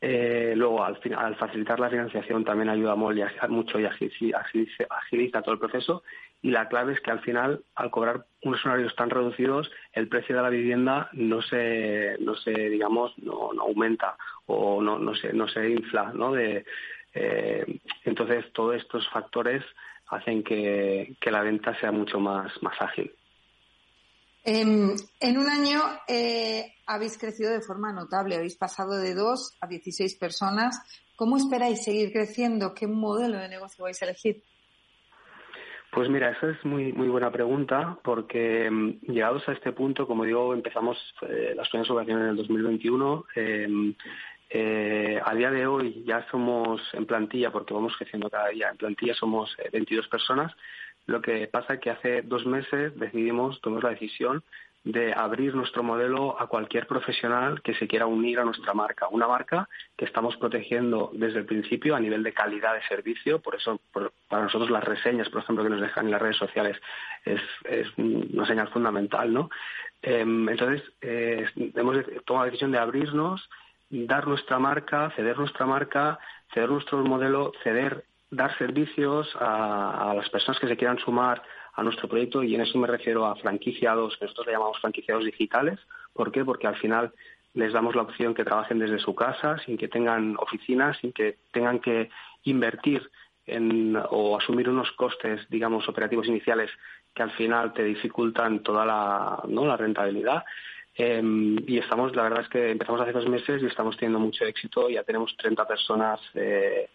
Eh, 0.00 0.52
luego, 0.54 0.84
al, 0.84 0.98
al, 1.16 1.36
facilitar 1.36 1.80
la 1.80 1.90
financiación 1.90 2.44
también 2.44 2.68
ayuda 2.68 2.94
mucho 2.94 3.80
y 3.80 3.84
agiliza, 3.84 5.42
todo 5.42 5.54
el 5.54 5.58
proceso. 5.60 6.02
Y 6.40 6.50
la 6.50 6.68
clave 6.68 6.92
es 6.92 7.00
que 7.00 7.10
al 7.10 7.20
final, 7.20 7.64
al 7.74 7.90
cobrar 7.90 8.24
unos 8.42 8.64
horarios 8.64 8.94
tan 8.94 9.10
reducidos, 9.10 9.70
el 9.92 10.08
precio 10.08 10.36
de 10.36 10.42
la 10.42 10.50
vivienda 10.50 11.08
no 11.12 11.42
se, 11.42 12.16
no 12.20 12.36
se 12.36 12.52
digamos, 12.52 13.12
no, 13.18 13.50
aumenta 13.60 14.16
o 14.46 14.80
no, 14.80 14.98
no, 15.00 15.14
se, 15.16 15.32
no 15.32 15.48
se 15.48 15.68
infla. 15.68 16.12
¿no? 16.14 16.32
De, 16.32 16.64
eh, 17.14 17.80
entonces, 18.04 18.52
todos 18.52 18.76
estos 18.76 19.08
factores 19.08 19.64
hacen 20.10 20.44
que, 20.44 21.16
que 21.20 21.30
la 21.32 21.42
venta 21.42 21.74
sea 21.80 21.90
mucho 21.90 22.20
más, 22.20 22.52
más 22.62 22.80
ágil. 22.80 23.12
En, 24.44 24.94
en 25.20 25.38
un 25.38 25.48
año 25.48 25.80
eh, 26.06 26.74
habéis 26.86 27.18
crecido 27.18 27.50
de 27.50 27.60
forma 27.60 27.92
notable, 27.92 28.36
habéis 28.36 28.56
pasado 28.56 28.96
de 28.96 29.14
2 29.14 29.58
a 29.60 29.66
16 29.66 30.16
personas. 30.16 30.80
¿Cómo 31.16 31.36
esperáis 31.36 31.82
seguir 31.82 32.12
creciendo? 32.12 32.74
¿Qué 32.74 32.86
modelo 32.86 33.38
de 33.38 33.48
negocio 33.48 33.84
vais 33.84 34.00
a 34.00 34.06
elegir? 34.06 34.42
Pues 35.90 36.08
mira, 36.10 36.30
esa 36.30 36.50
es 36.50 36.64
muy 36.64 36.92
muy 36.92 37.08
buena 37.08 37.30
pregunta 37.32 37.98
porque 38.04 38.70
mm, 38.70 39.00
llegados 39.10 39.48
a 39.48 39.52
este 39.52 39.72
punto, 39.72 40.06
como 40.06 40.24
digo, 40.24 40.52
empezamos 40.52 40.96
eh, 41.22 41.54
las 41.56 41.68
primeras 41.68 41.90
operaciones 41.90 42.24
en 42.24 42.30
el 42.30 42.36
2021. 42.36 43.24
Em, 43.34 43.94
eh, 44.50 45.20
a 45.22 45.34
día 45.34 45.50
de 45.50 45.66
hoy 45.66 46.04
ya 46.06 46.26
somos 46.30 46.80
en 46.92 47.04
plantilla, 47.04 47.50
porque 47.50 47.74
vamos 47.74 47.94
creciendo 47.96 48.30
cada 48.30 48.48
día, 48.48 48.68
en 48.70 48.76
plantilla 48.76 49.14
somos 49.14 49.54
22 49.72 50.08
personas, 50.08 50.52
lo 51.08 51.22
que 51.22 51.48
pasa 51.48 51.74
es 51.74 51.80
que 51.80 51.90
hace 51.90 52.20
dos 52.20 52.44
meses 52.44 52.92
decidimos, 52.98 53.62
tomamos 53.62 53.82
la 53.82 53.90
decisión 53.90 54.44
de 54.84 55.14
abrir 55.14 55.54
nuestro 55.54 55.82
modelo 55.82 56.38
a 56.38 56.48
cualquier 56.48 56.86
profesional 56.86 57.62
que 57.62 57.74
se 57.76 57.88
quiera 57.88 58.04
unir 58.04 58.38
a 58.38 58.44
nuestra 58.44 58.74
marca. 58.74 59.08
Una 59.08 59.26
marca 59.26 59.70
que 59.96 60.04
estamos 60.04 60.36
protegiendo 60.36 61.10
desde 61.14 61.38
el 61.38 61.46
principio 61.46 61.96
a 61.96 62.00
nivel 62.00 62.22
de 62.22 62.34
calidad 62.34 62.74
de 62.74 62.86
servicio. 62.88 63.40
Por 63.40 63.54
eso, 63.54 63.80
para 64.28 64.42
nosotros 64.42 64.68
las 64.68 64.84
reseñas, 64.84 65.30
por 65.30 65.40
ejemplo, 65.42 65.64
que 65.64 65.70
nos 65.70 65.80
dejan 65.80 66.04
en 66.04 66.10
las 66.10 66.20
redes 66.20 66.36
sociales 66.36 66.76
es, 67.24 67.40
una 67.96 68.46
señal 68.46 68.68
fundamental, 68.68 69.32
¿no? 69.32 69.48
Em, 70.02 70.46
entonces, 70.46 70.82
eh, 71.00 71.46
hemos 71.74 71.96
tomado 72.26 72.44
la 72.44 72.50
decisión 72.50 72.70
de 72.70 72.78
abrirnos, 72.78 73.48
dar 73.88 74.26
nuestra 74.26 74.58
marca, 74.58 75.10
ceder 75.16 75.38
nuestra 75.38 75.64
marca, 75.64 76.18
ceder 76.52 76.68
nuestro 76.68 76.98
modelo, 76.98 77.52
ceder 77.64 78.04
dar 78.30 78.56
servicios 78.58 79.28
a, 79.40 80.12
las 80.16 80.28
personas 80.28 80.60
que 80.60 80.68
se 80.68 80.76
quieran 80.76 80.98
sumar 80.98 81.42
a 81.74 81.82
nuestro 81.82 82.08
proyecto 82.08 82.42
y 82.42 82.54
en 82.54 82.62
eso 82.62 82.78
me 82.78 82.86
refiero 82.86 83.26
a 83.26 83.36
franquiciados, 83.36 84.16
que 84.16 84.24
nosotros 84.24 84.46
le 84.46 84.52
llamamos 84.52 84.80
franquiciados 84.80 85.24
digitales. 85.24 85.78
¿Por 86.12 86.32
qué? 86.32 86.44
Porque 86.44 86.66
al 86.66 86.76
final 86.76 87.12
les 87.54 87.72
damos 87.72 87.94
la 87.94 88.02
opción 88.02 88.34
que 88.34 88.44
trabajen 88.44 88.78
desde 88.78 88.98
su 88.98 89.14
casa, 89.14 89.58
sin 89.64 89.78
que 89.78 89.88
tengan 89.88 90.36
oficinas, 90.38 90.98
sin 90.98 91.12
que 91.12 91.38
tengan 91.52 91.80
que 91.80 92.10
invertir 92.44 93.08
en, 93.46 93.96
o 94.10 94.36
asumir 94.36 94.68
unos 94.68 94.90
costes, 94.92 95.48
digamos, 95.48 95.88
operativos 95.88 96.26
iniciales 96.26 96.70
que 97.14 97.22
al 97.22 97.30
final 97.32 97.72
te 97.72 97.82
dificultan 97.82 98.62
toda 98.62 98.84
la, 98.84 99.42
¿no? 99.48 99.64
la 99.66 99.76
rentabilidad. 99.76 100.44
Em, 100.94 101.56
y 101.66 101.78
estamos, 101.78 102.14
la 102.14 102.24
verdad 102.24 102.40
es 102.42 102.48
que 102.48 102.70
empezamos 102.70 103.00
hace 103.00 103.12
dos 103.12 103.28
meses 103.28 103.62
y 103.62 103.66
estamos 103.66 103.96
teniendo 103.96 104.18
mucho 104.18 104.44
éxito. 104.44 104.90
Ya 104.90 105.04
tenemos 105.04 105.34
30 105.36 105.66
personas 105.66 106.20
eh, 106.34 106.90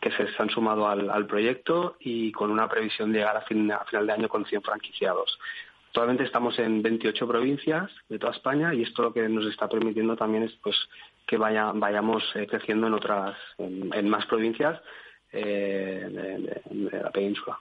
que 0.00 0.10
se 0.10 0.26
han 0.38 0.50
sumado 0.50 0.88
al, 0.88 1.26
proyecto 1.26 1.96
y 1.98 2.30
con 2.30 2.50
una 2.50 2.68
previsión 2.68 3.12
de 3.12 3.18
llegar 3.18 3.36
a, 3.36 3.40
final 3.40 4.06
de 4.06 4.12
año 4.12 4.28
con 4.28 4.44
100 4.44 4.62
franquiciados. 4.62 5.38
Actualmente 5.88 6.24
estamos 6.24 6.58
en 6.58 6.82
28 6.82 7.26
provincias 7.26 7.90
de 8.08 8.18
toda 8.18 8.32
España 8.32 8.72
y 8.74 8.82
esto 8.82 9.02
lo 9.02 9.12
que 9.12 9.28
nos 9.28 9.46
está 9.46 9.66
permitiendo 9.68 10.14
también 10.14 10.44
es 10.44 10.52
pues 10.62 10.76
que 11.26 11.36
vaya, 11.36 11.72
vayamos 11.74 12.22
eh, 12.34 12.46
creciendo 12.46 12.86
en 12.86 12.94
otras, 12.94 13.36
en, 13.58 14.08
más 14.08 14.26
provincias 14.26 14.80
eh, 15.32 16.06
de, 16.70 17.00
la 17.00 17.10
península. 17.10 17.58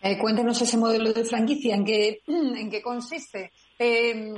Eh, 0.00 0.18
cuéntenos 0.18 0.60
ese 0.62 0.78
modelo 0.78 1.12
de 1.12 1.24
franquicia, 1.24 1.76
¿en 1.76 1.84
qué, 1.84 2.22
en 2.26 2.70
qué 2.70 2.82
consiste? 2.82 3.52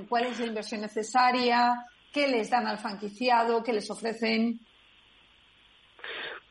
¿Cuál 0.09 0.25
es 0.27 0.41
la 0.41 0.47
inversión 0.47 0.81
necesaria? 0.81 1.75
¿Qué 2.13 2.29
les 2.29 2.51
dan 2.51 2.67
al 2.67 2.79
franquiciado? 2.79 3.63
¿Qué 3.63 3.73
les 3.73 3.91
ofrecen? 3.91 4.61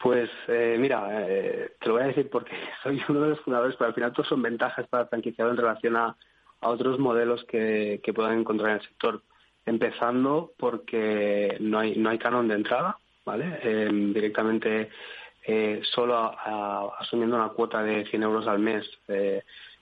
Pues 0.04 0.30
eh, 0.50 0.76
mira, 0.78 1.08
eh, 1.14 1.76
te 1.80 1.88
lo 1.88 1.94
voy 1.94 2.04
a 2.04 2.08
decir 2.08 2.30
porque 2.30 2.52
soy 2.84 3.02
uno 3.08 3.22
de 3.22 3.30
los 3.30 3.40
fundadores, 3.40 3.78
pero 3.78 3.88
al 3.88 3.94
final 3.94 4.12
todos 4.12 4.28
son 4.28 4.42
ventajas 4.42 4.86
para 4.90 5.04
el 5.04 5.10
franquiciado 5.10 5.52
en 5.52 5.58
relación 5.58 5.96
a, 5.96 6.18
otros 6.60 7.00
modelos 7.00 7.44
que, 7.46 8.00
que, 8.04 8.14
puedan 8.14 8.40
encontrar 8.40 8.72
en 8.72 8.76
el 8.78 8.82
sector. 8.82 9.22
Empezando 9.66 10.52
porque 10.58 11.58
no 11.60 11.80
hay, 11.80 11.96
no 11.96 12.10
hay 12.10 12.18
canon 12.18 12.48
de 12.50 12.56
entrada, 12.56 12.98
¿vale? 13.26 13.60
Em, 13.64 14.14
directamente 14.14 14.90
eh, 15.46 15.82
solo 15.84 16.34
asumiendo 17.00 17.36
una 17.36 17.50
cuota 17.50 17.82
de 17.84 18.06
100 18.06 18.24
euros 18.24 18.48
al 18.48 18.60
mes 18.60 18.90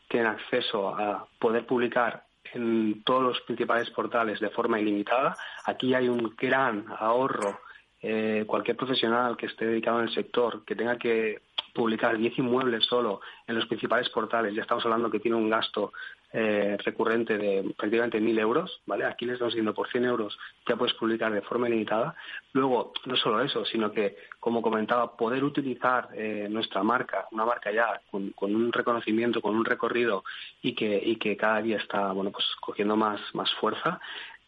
tienen 0.08 0.28
acceso 0.28 0.90
a 0.90 1.28
poder 1.40 1.66
publicar 1.66 2.26
en 2.54 3.04
todos 3.04 3.24
los 3.24 3.42
principales 3.42 3.90
portales 3.92 4.40
de 4.40 4.50
forma 4.50 4.80
ilimitada. 4.80 5.36
Aquí 5.66 5.94
hay 5.94 6.10
un 6.10 6.36
gran 6.36 6.86
ahorro 6.98 7.60
eh, 8.02 8.46
cualquier 8.48 8.78
profesional 8.78 9.38
que 9.38 9.46
esté 9.46 9.66
dedicado 9.66 10.00
en 10.00 10.08
el 10.08 10.14
sector, 10.14 10.64
que 10.66 10.76
tenga 10.76 10.98
que 10.98 11.42
publicar 11.74 12.18
10 12.18 12.40
inmuebles 12.40 12.86
solo 12.86 13.22
en 13.48 13.56
los 13.56 13.66
principales 13.66 14.10
portales, 14.10 14.54
ya 14.54 14.64
estamos 14.64 14.84
hablando 14.86 15.10
que 15.10 15.20
tiene 15.20 15.38
un 15.38 15.50
gasto 15.50 15.94
eh, 16.34 16.78
recurrente 16.84 17.38
de 17.38 17.74
prácticamente 17.78 18.20
1.000 18.20 18.40
euros, 18.40 18.82
¿vale? 18.86 19.06
Aquí 19.06 19.26
les 19.26 19.34
estamos 19.34 19.54
diciendo 19.54 19.74
por 19.74 19.90
100 19.90 20.06
euros 20.06 20.38
ya 20.68 20.78
puedes 20.78 20.96
publicar 20.96 21.32
de 21.34 21.42
forma 21.42 21.68
ilimitada. 21.68 22.16
Luego, 22.54 22.94
no 23.06 23.16
solo 23.18 23.42
eso, 23.42 23.66
sino 23.66 23.92
que, 23.92 24.16
como 24.40 24.62
comentaba, 24.62 25.18
poder 25.18 25.44
utilizar 25.44 26.10
eh, 26.14 26.48
nuestra 26.50 26.84
marca, 26.84 27.28
una 27.32 27.46
marca 27.46 27.72
ya 27.72 28.00
con, 28.10 28.34
un 28.40 28.72
reconocimiento, 28.72 29.42
con 29.42 29.56
un 29.56 29.66
recorrido 29.66 30.24
y 30.62 30.74
que, 30.74 31.02
y 31.04 31.18
que 31.18 31.36
cada 31.36 31.62
día 31.62 31.78
está, 31.78 32.12
bueno, 32.14 32.32
pues 32.32 32.46
cogiendo 32.62 32.96
más, 32.96 33.20
más 33.34 33.54
fuerza, 33.56 34.00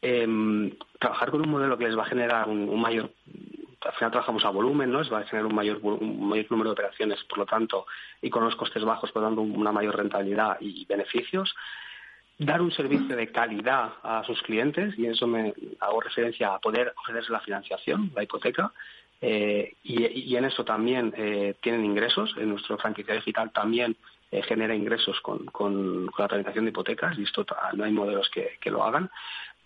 em, 0.03 0.71
trabajar 0.99 1.31
con 1.31 1.41
un 1.41 1.49
modelo 1.49 1.77
que 1.77 1.85
les 1.85 1.97
va 1.97 2.03
a 2.03 2.07
generar 2.07 2.47
un, 2.47 2.79
mayor 2.79 3.09
al 3.81 3.91
final 3.93 4.11
trabajamos 4.11 4.45
a 4.45 4.49
volumen, 4.49 4.91
¿no? 4.91 5.01
va 5.09 5.19
a 5.19 5.23
generar 5.23 5.45
un 5.45 5.55
mayor, 5.55 5.79
un 5.83 6.29
mayor 6.29 6.49
número 6.49 6.69
de 6.69 6.73
operaciones, 6.73 7.21
por 7.25 7.39
lo 7.39 7.45
tanto, 7.45 7.85
y 8.21 8.29
con 8.29 8.45
los 8.45 8.55
costes 8.55 8.81
bajos, 8.85 9.11
por 9.11 9.21
lo 9.21 9.27
tanto, 9.27 9.41
una 9.41 9.73
mayor 9.73 9.97
rentabilidad 9.97 10.55
y 10.61 10.85
beneficios 10.85 11.53
dar 12.37 12.61
un 12.61 12.71
servicio 12.71 13.15
de 13.15 13.31
calidad 13.31 13.93
a 14.01 14.23
sus 14.23 14.41
clientes 14.41 14.97
y 14.97 15.05
eso 15.05 15.27
me 15.27 15.53
hago 15.79 16.01
referencia 16.01 16.53
a 16.53 16.59
poder 16.59 16.93
ofrecerse 16.97 17.31
la 17.31 17.39
financiación, 17.41 18.11
la 18.15 18.23
hipoteca 18.23 18.71
eh, 19.21 19.75
y, 19.83 20.35
en 20.35 20.45
eso 20.45 20.65
también 20.65 21.13
eh, 21.15 21.55
tienen 21.61 21.85
ingresos. 21.85 22.35
En 22.37 22.49
nuestro 22.49 22.77
franquicia 22.77 23.13
digital 23.13 23.51
también 23.51 23.95
eh, 24.31 24.41
genera 24.41 24.75
ingresos 24.75 25.19
con, 25.21 25.45
con, 25.45 26.09
la 26.17 26.27
tramitación 26.27 26.65
de 26.65 26.71
hipotecas 26.71 27.17
y 27.17 27.23
esto 27.23 27.45
no 27.73 27.83
hay 27.83 27.91
modelos 27.91 28.29
que 28.29 28.71
lo 28.71 28.83
hagan 28.83 29.09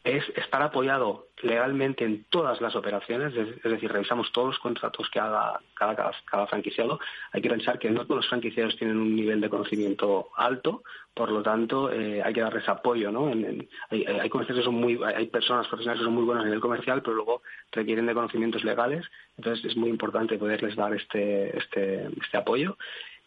es 0.08 0.24
estar 0.38 0.62
apoyado 0.62 1.28
legalmente 1.44 2.06
en 2.06 2.24
todas 2.30 2.62
las 2.62 2.78
operaciones, 2.78 3.36
es, 3.36 3.62
decir, 3.62 3.92
revisamos 3.92 4.32
todos 4.32 4.48
los 4.48 4.60
contratos 4.60 5.10
que 5.10 5.20
haga 5.20 5.60
cada, 5.74 6.14
cada, 6.26 6.48
franquiciado. 6.48 6.98
Hay 7.34 7.42
que 7.42 7.50
pensar 7.50 7.78
que 7.78 7.92
no 7.92 8.06
todos 8.06 8.22
los 8.22 8.30
franquiciados 8.30 8.78
tienen 8.78 8.96
un 8.96 9.14
nivel 9.14 9.42
de 9.42 9.50
conocimiento 9.50 10.30
alto, 10.38 10.82
por 11.14 11.30
lo 11.30 11.44
tanto, 11.44 11.92
eh, 11.92 12.24
hay 12.24 12.34
que 12.34 12.40
darles 12.40 12.70
apoyo, 12.70 13.12
¿no? 13.12 13.28
hay, 13.28 14.06
hay, 14.06 14.30
que 14.30 14.62
son 14.64 14.76
muy, 14.76 14.98
hay 15.04 15.28
personas 15.28 15.68
profesionales 15.68 16.00
que 16.00 16.06
son 16.06 16.16
muy 16.16 16.24
buenas 16.24 16.44
a 16.44 16.46
nivel 16.46 16.62
comercial, 16.62 17.02
pero 17.02 17.18
luego 17.18 17.42
requieren 17.74 18.06
de 18.06 18.14
conocimientos 18.14 18.64
legales, 18.64 19.06
entonces 19.36 19.66
es 19.66 19.76
muy 19.76 19.90
importante 19.90 20.38
poderles 20.38 20.78
dar 20.78 20.94
este, 20.94 21.58
este, 21.58 22.08
este 22.22 22.38
apoyo. 22.38 22.78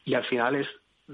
Y 0.07 0.15
al 0.15 0.25
final 0.25 0.57
es 0.57 0.67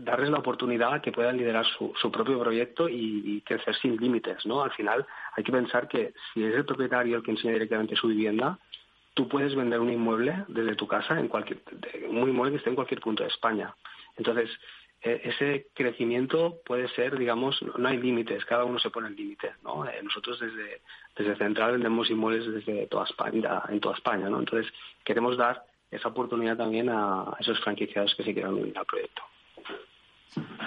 darles 0.05 0.31
la 0.31 0.39
oportunidad 0.39 1.01
que 1.01 1.13
puedan 1.13 1.39
liderar 1.39 1.65
su, 1.67 2.11
propio 2.11 2.39
proyecto 2.39 2.89
y, 2.89 3.41
crecer 3.47 3.75
sin 3.77 3.97
límites, 3.97 4.45
¿no? 4.45 4.63
Al 4.63 4.73
final 4.73 5.07
hay 5.35 5.45
que 5.45 5.53
pensar 5.53 5.89
que 5.89 6.13
si 6.33 6.45
es 6.45 6.55
el 6.55 6.65
propietario 6.65 7.17
el 7.17 7.23
que 7.23 7.31
enseña 7.31 7.55
directamente 7.55 7.97
su 7.97 8.09
vivienda, 8.09 8.59
tú 9.15 9.29
puedes 9.29 9.55
vender 9.55 9.81
un 9.81 9.91
inmueble 9.91 10.45
desde 10.49 10.75
tu 10.75 10.87
casa 10.87 11.19
en 11.19 11.29
cualquier 11.29 11.61
un 12.09 12.29
inmueble 12.29 12.53
que 12.53 12.59
esté 12.59 12.71
en 12.71 12.77
cualquier 12.77 13.01
punto 13.01 13.23
de 13.23 13.31
España. 13.31 13.75
Entonces, 14.17 14.51
e, 15.01 15.21
ese 15.25 15.69
crecimiento 15.73 16.59
puede 16.67 16.89
ser, 16.89 17.17
digamos, 17.17 17.63
no 17.63 17.89
hay 17.89 17.97
límites, 17.97 18.45
cada 18.45 18.65
uno 18.65 18.79
se 18.79 18.91
pone 18.91 19.09
el 19.09 19.17
límite, 19.17 19.53
¿no? 19.63 19.87
Eh, 19.87 20.01
nosotros 20.03 20.39
desde, 20.41 20.83
desde 21.17 21.37
Central 21.37 21.73
vendemos 21.73 22.11
inmuebles 22.11 22.47
desde 22.53 22.87
toda 22.89 23.05
España, 23.05 23.63
en 23.69 23.81
toda 23.81 23.95
España, 23.95 24.29
¿no? 24.29 24.41
Entonces, 24.41 24.71
queremos 25.05 25.37
dar 25.39 25.65
esa 25.91 26.09
oportunidad 26.09 26.57
también 26.57 26.89
a 26.91 27.35
esos 27.41 27.59
franquiciados 27.61 28.15
que 28.15 28.25
se 28.25 28.35
quieran 28.35 28.55
unir 28.55 28.77
al 28.77 28.85
proyecto. 28.85 29.23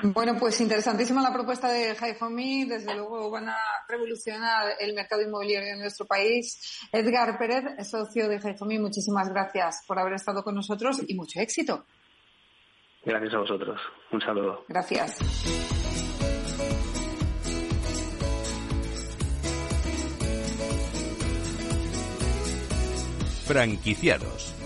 Bueno, 0.02 0.36
pues 0.40 0.60
interesantísima 0.62 1.22
la 1.22 1.34
propuesta 1.34 1.72
de 1.72 1.96
Home. 2.22 2.66
Desde 2.68 2.96
luego 2.96 3.30
van 3.30 3.50
a 3.50 3.58
revolucionar 3.88 4.74
el 4.80 4.94
mercado 4.94 5.22
inmobiliario 5.22 5.74
en 5.74 5.80
nuestro 5.80 6.06
país. 6.06 6.88
Edgar 6.92 7.38
Pérez, 7.38 7.88
socio 7.88 8.28
de 8.28 8.40
Home, 8.60 8.80
muchísimas 8.80 9.30
gracias 9.30 9.84
por 9.88 10.00
haber 10.00 10.14
estado 10.14 10.44
con 10.44 10.56
nosotros 10.56 11.02
y 11.08 11.16
mucho 11.16 11.40
éxito. 11.40 11.86
Gracias 13.04 13.34
a 13.34 13.40
vosotros. 13.40 13.80
Un 14.12 14.22
saludo. 14.22 14.66
Gracias. 14.68 15.18
Franquiciados 23.46 24.59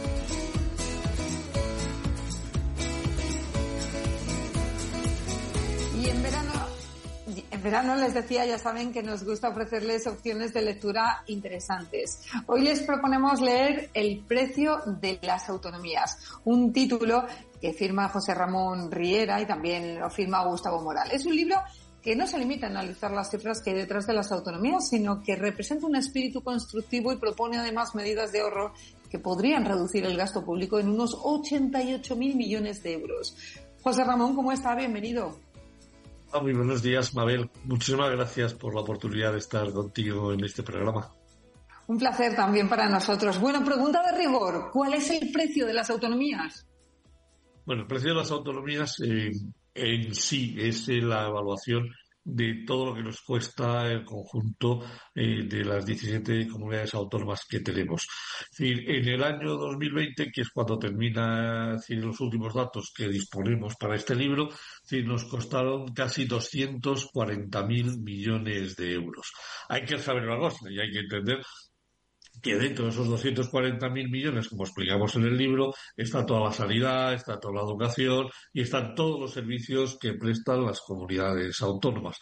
verano 7.64 7.96
les 7.96 8.14
decía, 8.14 8.46
ya 8.46 8.60
saben 8.60 8.92
que 8.92 9.02
nos 9.02 9.24
gusta 9.24 9.50
ofrecerles 9.50 10.06
opciones 10.06 10.54
de 10.54 10.62
lectura 10.62 11.24
interesantes. 11.28 12.22
Hoy 12.46 12.62
les 12.62 12.84
proponemos 12.84 13.40
leer 13.40 13.90
El 13.94 14.20
precio 14.20 14.82
de 14.86 15.18
las 15.24 15.50
autonomías, 15.50 16.18
un 16.44 16.74
título 16.74 17.26
que 17.62 17.74
firma 17.74 18.10
José 18.10 18.34
Ramón 18.34 18.92
Riera 18.92 19.42
y 19.42 19.46
también 19.46 19.98
lo 19.98 20.10
firma 20.10 20.46
Gustavo 20.46 20.82
Moral. 20.82 21.10
Es 21.12 21.26
un 21.26 21.36
libro 21.36 21.56
que 22.02 22.18
no 22.18 22.28
se 22.28 22.38
limita 22.38 22.68
a 22.68 22.70
analizar 22.70 23.12
las 23.12 23.32
cifras 23.32 23.62
que 23.62 23.70
hay 23.70 23.78
detrás 23.78 24.06
de 24.06 24.14
las 24.14 24.34
autonomías, 24.34 24.90
sino 24.90 25.24
que 25.24 25.38
representa 25.38 25.86
un 25.86 25.96
espíritu 25.96 26.44
constructivo 26.44 27.14
y 27.14 27.18
propone 27.18 27.58
además 27.58 27.96
medidas 27.96 28.34
de 28.34 28.42
ahorro 28.42 28.74
que 29.10 29.20
podrían 29.20 29.64
reducir 29.64 30.04
el 30.04 30.18
gasto 30.18 30.44
público 30.44 30.80
en 30.80 30.90
unos 30.90 31.18
88 31.24 32.16
mil 32.18 32.36
millones 32.36 32.84
de 32.84 32.94
euros. 32.94 33.38
José 33.82 34.04
Ramón, 34.04 34.36
¿cómo 34.36 34.52
está? 34.52 34.76
Bienvenido. 34.76 35.53
Ah, 36.36 36.40
muy 36.42 36.54
buenos 36.54 36.82
días, 36.82 37.14
Mabel. 37.14 37.48
Muchísimas 37.66 38.10
gracias 38.10 38.56
por 38.56 38.74
la 38.74 38.82
oportunidad 38.82 39.34
de 39.34 39.38
estar 39.38 39.72
contigo 39.72 40.34
en 40.34 40.44
este 40.44 40.64
programa. 40.64 41.14
Un 41.86 42.00
placer 42.00 42.36
también 42.36 42.68
para 42.68 42.90
nosotros. 42.90 43.40
Bueno, 43.40 43.64
pregunta 43.64 44.02
de 44.02 44.18
rigor. 44.18 44.72
¿Cuál 44.74 44.96
es 44.96 45.12
el 45.12 45.32
precio 45.32 45.68
de 45.68 45.74
las 45.74 45.92
autonomías? 45.92 46.66
Bueno, 47.68 47.84
el 47.84 47.88
precio 47.88 48.10
de 48.10 48.16
las 48.16 48.32
autonomías 48.32 49.00
eh, 49.02 49.30
en 49.76 50.16
sí 50.16 50.56
es 50.58 50.88
la 50.88 51.28
evaluación 51.28 51.94
de 52.24 52.64
todo 52.66 52.88
lo 52.88 52.96
que 52.96 53.04
nos 53.04 53.22
cuesta 53.22 53.92
el 53.92 54.06
conjunto 54.06 54.82
eh, 55.14 55.44
de 55.44 55.66
las 55.66 55.86
17 55.86 56.48
comunidades 56.48 56.94
autónomas 56.94 57.46
que 57.50 57.60
tenemos. 57.60 58.08
en 58.60 59.08
el 59.08 59.24
año 59.24 59.56
2020, 59.58 60.32
que 60.32 60.42
es 60.42 60.50
cuando 60.50 60.80
termina 60.80 61.78
los 61.90 62.20
últimos 62.22 62.54
datos 62.54 62.92
que 62.96 63.08
disponemos 63.10 63.76
para 63.76 63.96
este 63.96 64.16
libro, 64.16 64.50
nos 65.06 65.26
costaron 65.26 65.94
casi 65.94 66.28
240.000 66.28 68.02
millones 68.02 68.76
de 68.76 68.94
euros. 68.94 69.32
Hay 69.70 69.84
que 69.86 69.98
saber 69.98 70.24
una 70.24 70.38
cosa 70.38 70.70
y 70.70 70.80
hay 70.80 70.92
que 70.92 71.00
entender 71.00 71.42
que 72.44 72.56
dentro 72.56 72.84
de 72.84 72.92
esos 72.92 73.08
240.000 73.08 74.12
millones, 74.12 74.50
como 74.50 74.66
explicamos 74.66 75.16
en 75.16 75.24
el 75.24 75.38
libro, 75.38 75.74
está 75.96 76.26
toda 76.26 76.42
la 76.42 76.52
sanidad, 76.52 77.14
está 77.14 77.40
toda 77.40 77.56
la 77.56 77.62
educación 77.62 78.28
y 78.52 78.62
están 78.62 78.94
todos 78.94 79.18
los 79.20 79.32
servicios 79.32 79.98
que 79.98 80.14
prestan 80.14 80.66
las 80.66 80.82
comunidades 80.82 81.62
autónomas. 81.62 82.18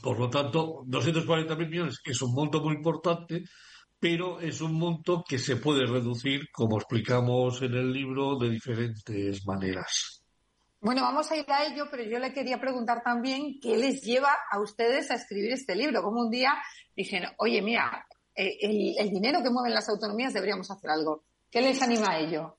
Por 0.00 0.18
lo 0.18 0.30
tanto, 0.30 0.84
240.000 0.86 1.68
millones 1.68 2.00
es 2.04 2.22
un 2.22 2.32
monto 2.32 2.62
muy 2.62 2.76
importante, 2.76 3.42
pero 3.98 4.40
es 4.40 4.60
un 4.60 4.74
monto 4.74 5.24
que 5.28 5.38
se 5.38 5.56
puede 5.56 5.86
reducir, 5.86 6.48
como 6.52 6.78
explicamos 6.78 7.60
en 7.62 7.74
el 7.74 7.92
libro, 7.92 8.38
de 8.38 8.48
diferentes 8.48 9.44
maneras. 9.44 10.22
Bueno, 10.80 11.02
vamos 11.02 11.30
a 11.30 11.36
ir 11.36 11.44
a 11.48 11.66
ello, 11.66 11.88
pero 11.90 12.04
yo 12.04 12.18
le 12.20 12.32
quería 12.32 12.58
preguntar 12.60 13.02
también 13.02 13.58
qué 13.60 13.76
les 13.76 14.02
lleva 14.02 14.34
a 14.50 14.60
ustedes 14.60 15.10
a 15.10 15.14
escribir 15.14 15.52
este 15.52 15.74
libro. 15.74 16.00
Como 16.00 16.20
un 16.20 16.30
día 16.30 16.54
dijeron, 16.96 17.32
oye, 17.36 17.60
mira, 17.60 18.06
eh, 18.34 18.94
el, 18.98 19.10
dinero 19.10 19.42
que 19.42 19.50
mueven 19.50 19.74
las 19.74 19.88
autonomías 19.88 20.32
deberíamos 20.32 20.70
hacer 20.70 20.90
algo. 20.90 21.24
¿Qué 21.50 21.60
les 21.60 21.80
anima 21.82 22.12
a 22.12 22.18
ello? 22.20 22.58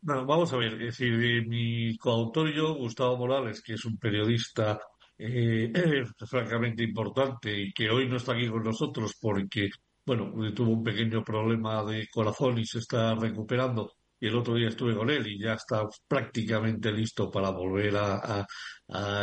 Bueno, 0.00 0.26
vamos 0.26 0.52
a 0.52 0.56
ver, 0.56 0.74
es 0.74 0.98
decir, 0.98 1.12
eh, 1.14 1.44
mi 1.46 1.96
coautor 1.96 2.48
y 2.48 2.56
yo, 2.56 2.74
Gustavo 2.74 3.16
Morales, 3.16 3.62
que 3.62 3.74
es 3.74 3.84
un 3.84 3.98
periodista 3.98 4.78
eh, 5.16 5.72
francamente 6.26 6.84
importante 6.84 7.58
y 7.58 7.72
que 7.72 7.90
hoy 7.90 8.08
no 8.08 8.16
está 8.16 8.32
aquí 8.32 8.48
con 8.48 8.62
nosotros 8.62 9.16
porque, 9.20 9.70
bueno, 10.06 10.32
tuvo 10.54 10.72
un 10.72 10.84
pequeño 10.84 11.24
problema 11.24 11.82
de 11.84 12.08
corazón 12.08 12.58
y 12.58 12.66
se 12.66 12.78
está 12.78 13.14
recuperando. 13.14 13.94
Y 14.20 14.26
el 14.26 14.36
otro 14.36 14.54
día 14.54 14.68
estuve 14.68 14.96
con 14.96 15.10
él 15.10 15.26
y 15.26 15.40
ya 15.40 15.54
está 15.54 15.86
prácticamente 16.06 16.90
listo 16.92 17.30
para 17.30 17.50
volver 17.50 17.94
a 17.96 18.46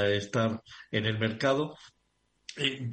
estar 0.07 0.61
en 0.89 1.05
el 1.05 1.19
mercado 1.19 1.75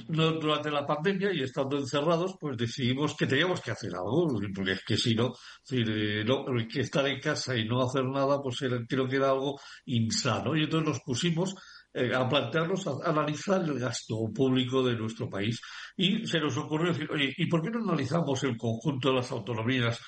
durante 0.08 0.70
la 0.70 0.86
pandemia 0.86 1.32
y 1.32 1.42
estando 1.42 1.78
encerrados, 1.78 2.36
pues 2.40 2.56
decidimos 2.56 3.14
que 3.16 3.26
teníamos 3.26 3.60
que 3.60 3.70
hacer 3.70 3.94
algo, 3.94 4.28
porque 4.54 4.72
es 4.72 4.84
que 4.84 4.96
si 4.96 5.14
no, 5.14 5.32
eh, 5.70 6.24
no 6.24 6.44
que 6.68 6.80
estar 6.80 7.06
en 7.06 7.20
casa 7.20 7.56
y 7.56 7.66
no 7.66 7.82
hacer 7.82 8.04
nada, 8.04 8.40
pues 8.42 8.58
creo 8.88 9.08
que 9.08 9.16
era 9.16 9.30
algo 9.30 9.60
insano. 9.86 10.56
Y 10.56 10.64
entonces 10.64 10.88
nos 10.88 11.00
pusimos 11.00 11.54
eh, 11.94 12.14
a 12.14 12.26
plantearnos, 12.28 12.86
a, 12.86 13.10
analizar 13.10 13.62
el 13.62 13.78
gasto 13.78 14.30
público 14.34 14.82
de 14.82 14.96
nuestro 14.96 15.28
país. 15.28 15.60
Y 15.96 16.26
se 16.26 16.40
nos 16.40 16.56
ocurrió 16.56 16.92
decir, 16.92 17.08
oye, 17.10 17.34
¿y 17.36 17.46
por 17.46 17.62
qué 17.62 17.70
no 17.70 17.80
analizamos 17.80 18.42
el 18.44 18.56
conjunto 18.56 19.10
de 19.10 19.16
las 19.16 19.30
autonomías 19.30 20.00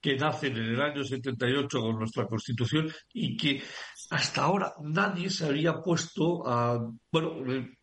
que 0.00 0.16
nacen 0.16 0.56
en 0.56 0.64
el 0.64 0.80
año 0.80 1.04
78 1.04 1.80
con 1.80 1.98
nuestra 1.98 2.26
Constitución 2.26 2.90
y 3.12 3.36
que 3.36 3.62
hasta 4.10 4.42
ahora 4.42 4.72
nadie 4.82 5.30
se 5.30 5.46
había 5.46 5.74
puesto 5.80 6.46
a, 6.46 6.78
bueno, 7.10 7.52
eh, 7.52 7.79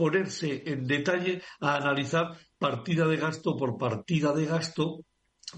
ponerse 0.00 0.62
en 0.72 0.80
detalle 0.94 1.42
a 1.60 1.76
analizar 1.76 2.26
partida 2.58 3.04
de 3.06 3.18
gasto 3.18 3.54
por 3.60 3.76
partida 3.76 4.32
de 4.32 4.46
gasto 4.46 4.84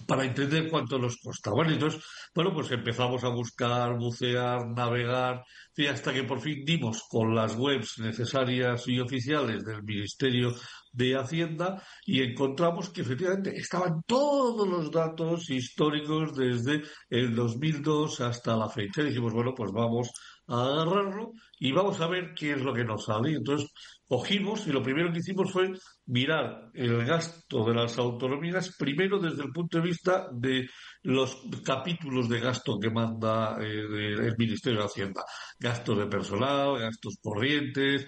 para 0.07 0.25
entender 0.25 0.69
cuánto 0.71 0.99
nos 0.99 1.17
costaba. 1.19 1.67
Entonces, 1.67 2.03
bueno, 2.35 2.53
pues 2.53 2.71
empezamos 2.71 3.23
a 3.25 3.29
buscar, 3.29 3.97
bucear, 3.99 4.67
navegar, 4.67 5.45
y 5.77 5.87
hasta 5.87 6.13
que 6.13 6.25
por 6.25 6.41
fin 6.41 6.65
dimos 6.65 7.05
con 7.09 7.35
las 7.35 7.55
webs 7.57 7.99
necesarias 7.99 8.89
y 8.89 8.99
oficiales 8.99 9.65
del 9.65 9.83
Ministerio 9.85 10.55
de 10.93 11.17
Hacienda 11.17 11.83
y 12.05 12.23
encontramos 12.23 12.91
que 12.91 13.03
efectivamente 13.03 13.57
estaban 13.57 14.03
todos 14.07 14.69
los 14.69 14.91
datos 14.91 15.49
históricos 15.51 16.35
desde 16.37 16.83
el 17.09 17.35
2002 17.35 18.21
hasta 18.23 18.57
la 18.57 18.69
fecha. 18.69 19.03
Y 19.03 19.07
dijimos, 19.07 19.33
bueno, 19.33 19.55
pues 19.55 19.71
vamos 19.73 20.11
a 20.49 20.65
agarrarlo 20.65 21.33
y 21.59 21.73
vamos 21.73 22.01
a 22.01 22.09
ver 22.09 22.35
qué 22.35 22.53
es 22.53 22.63
lo 22.63 22.75
que 22.75 22.85
nos 22.85 23.05
sale. 23.05 23.35
Entonces 23.35 23.71
cogimos 24.07 24.67
y 24.67 24.73
lo 24.73 24.83
primero 24.83 25.13
que 25.13 25.21
hicimos 25.21 25.51
fue 25.53 25.71
mirar 26.07 26.71
el 26.75 27.05
gasto 27.05 27.65
de 27.65 27.75
las 27.75 27.99
autonomías, 27.99 28.77
primero 28.77 29.19
desde 29.19 29.43
el 29.45 29.53
punto 29.53 29.79
de 29.79 29.85
vista 29.85 30.29
de 30.33 30.69
los 31.03 31.43
capítulos 31.65 32.29
de 32.29 32.41
gasto 32.41 32.79
que 32.79 32.91
manda 32.91 33.57
eh, 33.61 33.67
el 33.67 34.37
Ministerio 34.37 34.81
de 34.81 34.87
Hacienda. 34.87 35.23
Gastos 35.59 35.99
de 35.99 36.07
personal, 36.07 36.79
gastos 36.79 37.19
corrientes, 37.23 38.07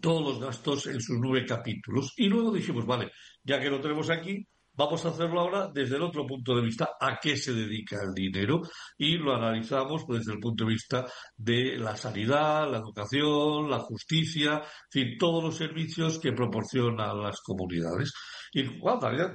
todos 0.00 0.22
los 0.22 0.40
gastos 0.40 0.86
en 0.86 1.00
sus 1.00 1.18
nueve 1.18 1.44
capítulos. 1.46 2.12
Y 2.16 2.28
luego 2.28 2.52
dijimos, 2.52 2.86
vale, 2.86 3.10
ya 3.42 3.60
que 3.60 3.70
lo 3.70 3.80
tenemos 3.80 4.10
aquí, 4.10 4.46
Vamos 4.80 5.04
a 5.04 5.10
hacerlo 5.10 5.40
ahora 5.40 5.70
desde 5.70 5.96
el 5.96 6.02
otro 6.04 6.26
punto 6.26 6.56
de 6.56 6.62
vista, 6.62 6.92
a 6.98 7.18
qué 7.20 7.36
se 7.36 7.52
dedica 7.52 7.98
el 8.02 8.14
dinero, 8.14 8.62
y 8.96 9.18
lo 9.18 9.34
analizamos 9.34 10.06
desde 10.08 10.32
el 10.32 10.40
punto 10.40 10.64
de 10.64 10.70
vista 10.70 11.04
de 11.36 11.76
la 11.76 11.94
sanidad, 11.98 12.70
la 12.70 12.78
educación, 12.78 13.68
la 13.68 13.80
justicia, 13.80 14.62
en 14.94 15.18
todos 15.18 15.44
los 15.44 15.56
servicios 15.58 16.18
que 16.18 16.32
proporcionan 16.32 17.22
las 17.22 17.42
comunidades. 17.42 18.10
Y 18.54 18.62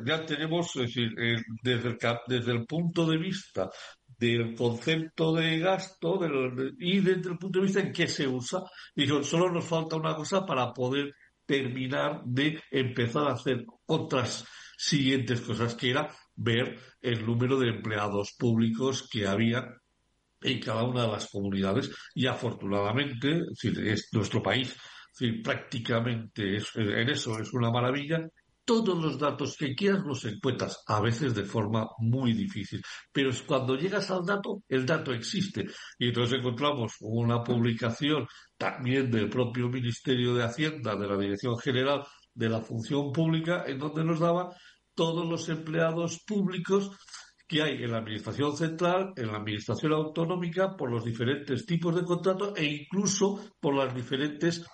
ya, 0.04 0.26
tenemos, 0.26 0.72
eh, 0.78 1.36
desde 1.62 2.52
el 2.52 2.66
punto 2.66 3.06
de 3.06 3.18
vista 3.20 3.70
del 4.18 4.56
concepto 4.56 5.32
de 5.32 5.60
gasto 5.60 6.22
y 6.80 7.02
desde 7.02 7.30
el 7.30 7.38
punto 7.38 7.60
de 7.60 7.66
vista 7.66 7.82
en 7.82 7.94
qué 7.94 8.08
se 8.08 8.28
usa. 8.28 8.64
Y 8.96 9.06
solo 9.06 9.52
nos 9.52 9.66
falta 9.66 9.96
una 9.96 10.16
cosa 10.16 10.44
para 10.44 10.74
poder 10.74 11.14
terminar 11.46 12.24
de 12.26 12.60
empezar 12.72 13.28
a 13.28 13.34
hacer 13.34 13.64
otras 13.86 14.44
siguientes 14.78 15.42
cosas, 15.42 15.76
que 15.76 15.92
era 15.92 16.14
ver 16.36 16.80
el 17.02 17.26
número 17.26 17.60
de 17.60 17.70
empleados 17.70 18.34
públicos 18.38 19.08
que 19.12 19.28
había 19.28 19.66
en 20.42 20.60
cada 20.60 20.84
una 20.84 21.04
de 21.04 21.12
las 21.12 21.28
comunidades 21.30 21.92
y 22.14 22.28
afortunadamente, 22.28 23.42
es 23.64 24.10
nuestro 24.12 24.44
país 24.44 24.76
prácticamente 25.44 26.58
es, 26.58 26.76
en 26.76 27.10
eso 27.10 27.40
es 27.40 27.54
una 27.54 27.72
maravilla. 27.72 28.28
Todos 28.66 28.98
los 28.98 29.20
datos 29.20 29.56
que 29.58 29.76
quieras 29.76 30.02
los 30.04 30.26
encuentras, 30.26 30.84
a 30.88 31.00
veces 31.00 31.36
de 31.36 31.46
forma 31.46 31.88
muy 32.00 32.34
difícil. 32.34 32.82
Pero 33.12 33.30
es 33.30 33.44
cuando 33.44 33.76
llegas 33.76 34.10
al 34.10 34.26
dato, 34.26 34.64
el 34.68 34.88
dato 34.88 35.14
existe. 35.14 35.66
Y 36.00 36.08
entonces 36.08 36.40
encontramos 36.40 36.96
una 37.02 37.44
publicación 37.44 38.28
también 38.58 39.12
del 39.12 39.30
propio 39.30 39.70
Ministerio 39.70 40.34
de 40.34 40.46
Hacienda, 40.46 40.96
de 40.96 41.08
la 41.08 41.16
Dirección 41.16 41.56
General 41.60 42.04
de 42.36 42.50
la 42.50 42.62
función 42.62 43.12
pública 43.12 43.64
en 43.66 43.80
donde 43.80 44.04
nos 44.04 44.20
daba 44.20 44.56
todos 44.94 45.26
los 45.26 45.50
empleados 45.50 46.24
públicos 46.26 46.92
que 47.48 47.62
hay 47.62 47.84
en 47.84 47.92
la 47.92 48.00
Administración 48.00 48.56
Central, 48.56 49.14
en 49.16 49.28
la 49.28 49.38
Administración 49.38 49.94
Autonómica, 49.94 50.76
por 50.76 50.92
los 50.92 51.04
diferentes 51.04 51.66
tipos 51.66 51.96
de 51.96 52.04
contratos 52.04 52.54
e 52.56 52.66
incluso 52.66 53.40
por 53.60 53.76
las 53.76 53.94
diferentes 53.94 54.66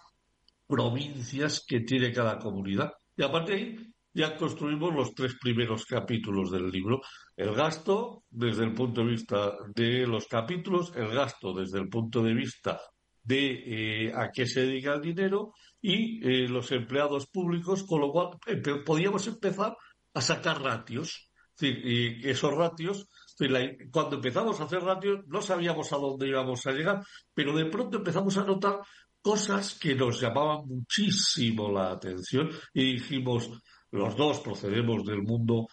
provincias 0.68 1.64
que 1.68 1.82
tiene 1.82 2.14
cada 2.14 2.40
comunidad. 2.40 2.92
Y 3.18 3.24
aparte 3.24 3.54
ahí 3.54 3.76
ya 4.14 4.36
construimos 4.36 4.94
los 4.94 5.14
tres 5.14 5.36
primeros 5.40 5.86
capítulos 5.86 6.52
del 6.52 6.70
libro. 6.70 7.02
El 7.36 7.54
gasto 7.54 8.24
desde 8.30 8.64
el 8.64 8.74
punto 8.74 9.02
de 9.02 9.12
vista 9.12 9.54
de 9.76 10.08
los 10.08 10.28
capítulos, 10.28 10.94
el 10.96 11.10
gasto 11.10 11.54
desde 11.54 11.80
el 11.80 11.90
punto 11.90 12.22
de 12.24 12.34
vista 12.34 12.80
de 13.24 14.08
eh, 14.08 14.14
a 14.16 14.32
qué 14.32 14.46
se 14.46 14.62
dedica 14.62 14.94
el 14.94 15.02
dinero 15.02 15.54
y 15.82 16.20
eh, 16.28 16.48
los 16.48 16.72
empleados 16.72 17.28
públicos, 17.28 17.84
con 17.84 18.02
lo 18.02 18.12
cual 18.12 18.38
podíamos 18.86 19.28
empezar 19.28 19.76
a 20.14 20.22
sacar 20.22 20.62
ratios. 20.62 21.30
y 21.60 22.28
esos 22.28 22.54
ratios, 22.54 23.08
cuando 23.92 24.16
empezamos 24.18 24.60
a 24.60 24.66
hacer 24.66 24.82
ratios, 24.82 25.26
no 25.28 25.42
sabíamos 25.42 25.92
a 25.94 25.98
dónde 25.98 26.28
íbamos 26.28 26.66
a 26.66 26.72
llegar, 26.72 27.04
pero 27.34 27.56
de 27.56 27.66
pronto 27.66 27.98
empezamos 27.98 28.38
a 28.38 28.44
notar 28.44 28.80
cosas 29.22 29.76
que 29.76 29.96
nos 29.96 30.20
llamaban 30.20 30.68
muchísimo 30.68 31.72
la 31.72 31.92
atención 31.92 32.50
y 32.74 32.94
dijimos, 32.94 33.50
los 33.92 34.16
dos 34.16 34.40
procedemos 34.40 35.06
del 35.06 35.22
mundo 35.22 35.68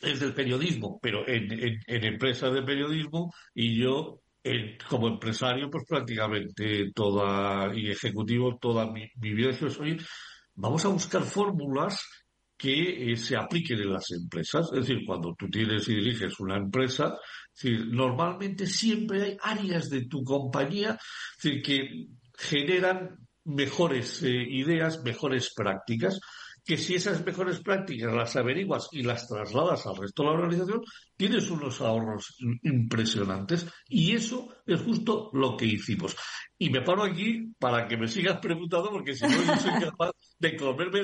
es 0.00 0.20
del 0.20 0.32
periodismo, 0.32 0.98
pero 1.02 1.26
en, 1.26 1.50
en, 1.52 2.04
empresas 2.04 2.52
de 2.52 2.62
periodismo 2.62 3.32
y 3.54 3.80
yo 3.80 4.20
como 4.88 5.08
empresario, 5.08 5.70
pues 5.70 5.84
prácticamente 5.86 6.90
toda, 6.94 7.74
y 7.74 7.90
ejecutivo, 7.90 8.56
toda 8.60 8.90
mi, 8.90 9.10
vida, 9.16 9.52
soy, 9.52 10.00
vamos 10.54 10.84
a 10.84 10.88
buscar 10.88 11.22
fórmulas 11.22 12.04
que 12.56 13.12
eh, 13.12 13.16
se 13.16 13.36
apliquen 13.36 13.80
en 13.80 13.92
las 13.92 14.10
empresas. 14.10 14.70
Es 14.72 14.80
decir, 14.80 15.04
cuando 15.06 15.34
tú 15.38 15.48
tienes 15.48 15.88
y 15.88 15.94
diriges 15.94 16.40
una 16.40 16.56
empresa, 16.56 17.16
normalmente 17.62 18.66
siempre 18.66 19.22
hay 19.22 19.36
áreas 19.42 19.90
de 19.90 20.06
tu 20.06 20.22
compañía 20.22 20.98
que 21.40 22.06
generan 22.36 23.16
mejores 23.44 24.22
eh, 24.22 24.30
ideas, 24.30 25.02
mejores 25.02 25.52
prácticas 25.54 26.20
que 26.68 26.76
si 26.76 26.96
esas 26.96 27.24
mejores 27.24 27.60
prácticas 27.60 28.12
las 28.12 28.36
averiguas 28.36 28.90
y 28.92 29.02
las 29.02 29.26
trasladas 29.26 29.86
al 29.86 29.96
resto 29.96 30.22
de 30.22 30.28
la 30.28 30.34
organización, 30.34 30.82
tienes 31.16 31.50
unos 31.50 31.80
ahorros 31.80 32.36
impresionantes 32.62 33.66
y 33.88 34.14
eso 34.14 34.54
es 34.66 34.82
justo 34.82 35.30
lo 35.32 35.56
que 35.56 35.64
hicimos. 35.64 36.14
Y 36.58 36.68
me 36.68 36.82
paro 36.82 37.04
aquí 37.04 37.54
para 37.58 37.88
que 37.88 37.96
me 37.96 38.06
sigas 38.06 38.38
preguntando 38.40 38.90
porque 38.90 39.14
si 39.14 39.24
no 39.24 39.42
yo 39.44 39.56
soy 39.56 39.80
capaz 39.80 40.10
de 40.38 40.56
comerme 40.58 41.00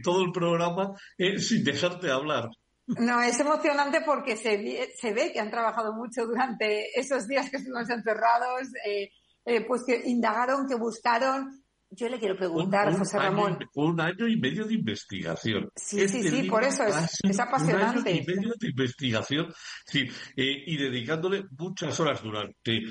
todo 0.00 0.24
el 0.24 0.30
programa 0.30 0.92
eh, 1.18 1.40
sin 1.40 1.64
dejarte 1.64 2.08
hablar. 2.08 2.48
No, 2.86 3.20
es 3.20 3.40
emocionante 3.40 4.02
porque 4.06 4.36
se, 4.36 4.92
se 4.96 5.12
ve 5.12 5.32
que 5.32 5.40
han 5.40 5.50
trabajado 5.50 5.92
mucho 5.92 6.24
durante 6.24 6.96
esos 6.96 7.26
días 7.26 7.50
que 7.50 7.56
estuvimos 7.56 7.90
encerrados, 7.90 8.68
eh, 8.86 9.10
eh, 9.44 9.60
pues 9.66 9.82
que 9.84 10.02
indagaron, 10.04 10.68
que 10.68 10.76
buscaron, 10.76 11.59
yo 11.90 12.08
le 12.08 12.18
quiero 12.18 12.36
preguntar, 12.36 12.96
José 12.96 13.18
Ramón. 13.18 13.58
un 13.74 14.00
año 14.00 14.28
y 14.28 14.36
medio 14.36 14.64
de 14.64 14.74
investigación. 14.74 15.70
Sí, 15.74 16.08
sí, 16.08 16.18
este 16.18 16.30
sí, 16.30 16.48
por 16.48 16.62
eso 16.62 16.84
es, 16.84 17.40
apasionante. 17.40 18.10
Un 18.10 18.16
año 18.16 18.22
y 18.22 18.26
medio 18.26 18.54
de 18.58 18.68
investigación, 18.68 19.52
sí, 19.86 20.08
eh, 20.36 20.64
y 20.66 20.76
dedicándole 20.76 21.44
muchas 21.58 21.98
horas 21.98 22.22
durante 22.22 22.82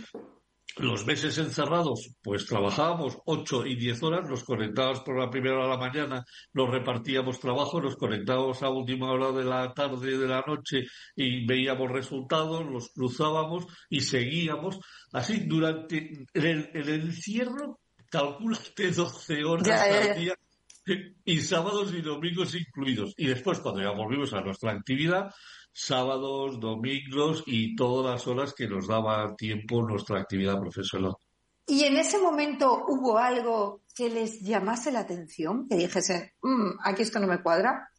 los 0.78 1.06
meses 1.06 1.38
encerrados, 1.38 2.14
pues 2.22 2.46
trabajábamos 2.46 3.18
ocho 3.26 3.66
y 3.66 3.76
diez 3.76 4.02
horas, 4.04 4.30
nos 4.30 4.44
conectábamos 4.44 5.02
por 5.02 5.20
la 5.20 5.30
primera 5.30 5.56
hora 5.56 5.64
de 5.64 5.70
la 5.72 5.78
mañana, 5.78 6.26
nos 6.54 6.70
repartíamos 6.70 7.40
trabajo, 7.40 7.82
nos 7.82 7.96
conectábamos 7.96 8.62
a 8.64 8.70
última 8.70 9.12
hora 9.12 9.32
de 9.32 9.46
la 9.46 9.74
tarde, 9.74 10.18
de 10.18 10.28
la 10.28 10.44
noche 10.46 10.86
y 11.16 11.46
veíamos 11.46 11.92
resultados, 11.92 12.66
los 12.66 12.90
cruzábamos 12.90 13.66
y 13.90 14.02
seguíamos. 14.02 14.80
Así, 15.12 15.46
durante 15.48 16.26
el, 16.34 16.70
el 16.74 16.90
encierro 16.90 17.80
calculaste 18.10 18.92
12 18.92 19.44
horas 19.44 19.70
al 19.70 20.20
día 20.20 20.36
y 21.26 21.40
sábados 21.42 21.94
y 21.94 22.02
domingos 22.02 22.56
incluidos. 22.56 23.14
Y 23.18 23.28
después, 23.28 23.60
cuando 23.60 23.82
ya 23.82 23.92
volvimos 23.92 24.34
a 24.34 24.42
nuestra 24.42 24.72
actividad, 24.72 25.34
sábados, 25.72 26.60
domingos 26.60 27.44
y 27.46 27.76
todas 27.76 28.14
las 28.14 28.28
horas 28.28 28.54
que 28.54 28.68
nos 28.68 28.88
daba 28.88 29.36
tiempo 29.36 29.82
nuestra 29.84 30.20
actividad 30.20 30.60
profesional. 30.60 31.14
¿Y 31.68 31.84
en 31.84 31.98
ese 31.98 32.18
momento 32.18 32.84
hubo 32.88 33.18
algo 33.18 33.84
que 33.96 34.10
les 34.10 34.42
llamase 34.42 34.92
la 34.92 35.02
atención? 35.02 35.68
Que 35.68 35.76
dijesen, 35.76 36.32
mm, 36.42 36.80
aquí 36.84 37.04
esto 37.04 37.20
no 37.20 37.28
me 37.28 37.42
cuadra. 37.44 37.92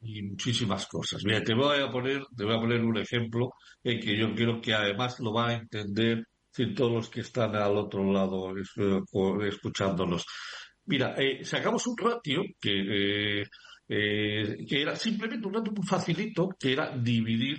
Y 0.00 0.22
muchísimas 0.22 0.86
cosas. 0.86 1.24
Mira, 1.24 1.42
te 1.42 1.54
voy 1.54 1.80
a 1.80 1.90
poner, 1.90 2.24
te 2.36 2.44
voy 2.44 2.56
a 2.56 2.60
poner 2.60 2.80
un 2.84 2.98
ejemplo 2.98 3.54
en 3.82 4.00
que 4.00 4.16
yo 4.16 4.32
creo 4.34 4.60
que 4.60 4.74
además 4.74 5.18
lo 5.20 5.32
va 5.32 5.48
a 5.48 5.54
entender 5.54 6.28
todos 6.74 6.92
los 6.92 7.08
que 7.08 7.20
están 7.20 7.56
al 7.56 7.76
otro 7.76 8.12
lado 8.12 8.54
escuchándonos. 9.46 10.26
Mira, 10.84 11.14
eh, 11.16 11.44
sacamos 11.44 11.86
un 11.86 11.96
ratio 11.96 12.42
que, 12.60 13.40
eh, 13.40 13.44
eh, 13.88 14.66
que 14.68 14.82
era 14.82 14.96
simplemente 14.96 15.46
un 15.46 15.54
ratio 15.54 15.72
muy 15.72 15.86
facilito, 15.86 16.48
que 16.58 16.72
era 16.72 16.96
dividir 16.96 17.58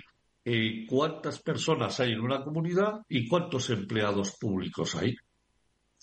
cuántas 0.86 1.40
personas 1.40 1.98
hay 2.00 2.12
en 2.12 2.20
una 2.20 2.44
comunidad 2.44 3.00
y 3.08 3.26
cuántos 3.26 3.70
empleados 3.70 4.36
públicos 4.38 4.94
hay. 4.94 5.16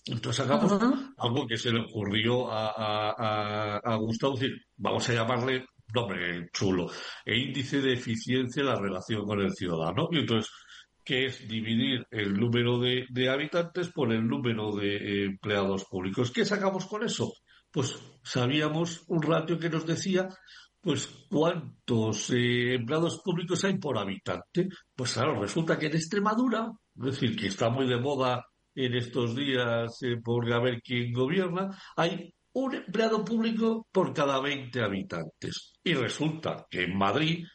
Entonces 0.08 0.44
sacamos 0.44 0.82
algo 1.18 1.46
que 1.46 1.58
se 1.58 1.72
le 1.72 1.82
ocurrió 1.82 2.52
a, 2.52 2.72
a, 2.72 3.78
a, 3.78 3.96
Gustavo, 3.98 4.36
decir, 4.36 4.60
vamos 4.78 5.08
a 5.10 5.14
llamarle 5.14 5.64
nombre 5.94 6.50
chulo, 6.52 6.90
e 7.24 7.38
índice 7.38 7.82
de 7.82 7.94
eficiencia 7.94 8.62
en 8.62 8.68
la 8.68 8.80
relación 8.80 9.26
con 9.26 9.42
el 9.42 9.54
ciudadano. 9.54 10.10
Y 10.12 10.20
entonces 10.20 10.52
que 11.12 11.26
es 11.26 11.46
dividir 11.46 12.08
el 12.10 12.40
número 12.40 12.80
de, 12.80 13.30
habitantes 13.30 13.90
por 13.90 14.14
el 14.14 14.26
número 14.26 14.74
de 14.74 14.96
eh, 14.96 15.26
empleados 15.26 15.84
públicos. 15.84 16.32
¿Qué 16.32 16.46
sacamos 16.46 16.86
con 16.86 17.04
eso? 17.04 17.34
Pues 17.70 18.00
sabíamos 18.24 19.04
un 19.08 19.22
ratio 19.22 19.60
que 19.60 19.70
nos 19.70 19.86
decía 19.86 20.30
pues 20.80 21.08
¿cuántos 21.30 22.30
eh, 22.30 22.76
empleados 22.76 23.20
públicos 23.26 23.62
hay 23.66 23.78
por 23.78 23.98
habitante? 23.98 24.70
Pues 24.96 25.12
claro, 25.12 25.38
resulta 25.42 25.78
que 25.78 25.88
en 25.88 25.98
Extremadura, 25.98 26.72
es 26.96 27.04
decir, 27.04 27.36
que 27.36 27.48
está 27.48 27.70
muy 27.70 27.90
de 27.90 28.00
moda 28.00 28.46
en 28.74 28.96
estos 28.96 29.36
días 29.36 30.02
eh, 30.04 30.16
por 30.24 30.50
a 30.50 30.62
ver 30.62 30.82
quién 30.82 31.12
gobierna, 31.12 31.78
hay 31.98 32.34
un 32.54 32.74
empleado 32.74 33.26
público 33.26 33.86
por 33.92 34.14
cada 34.14 34.40
20 34.40 34.82
habitantes. 34.82 35.74
Y 35.84 35.94
resulta 35.94 36.68
que 36.70 36.84
en 36.84 36.98
Madrid, 36.98 37.46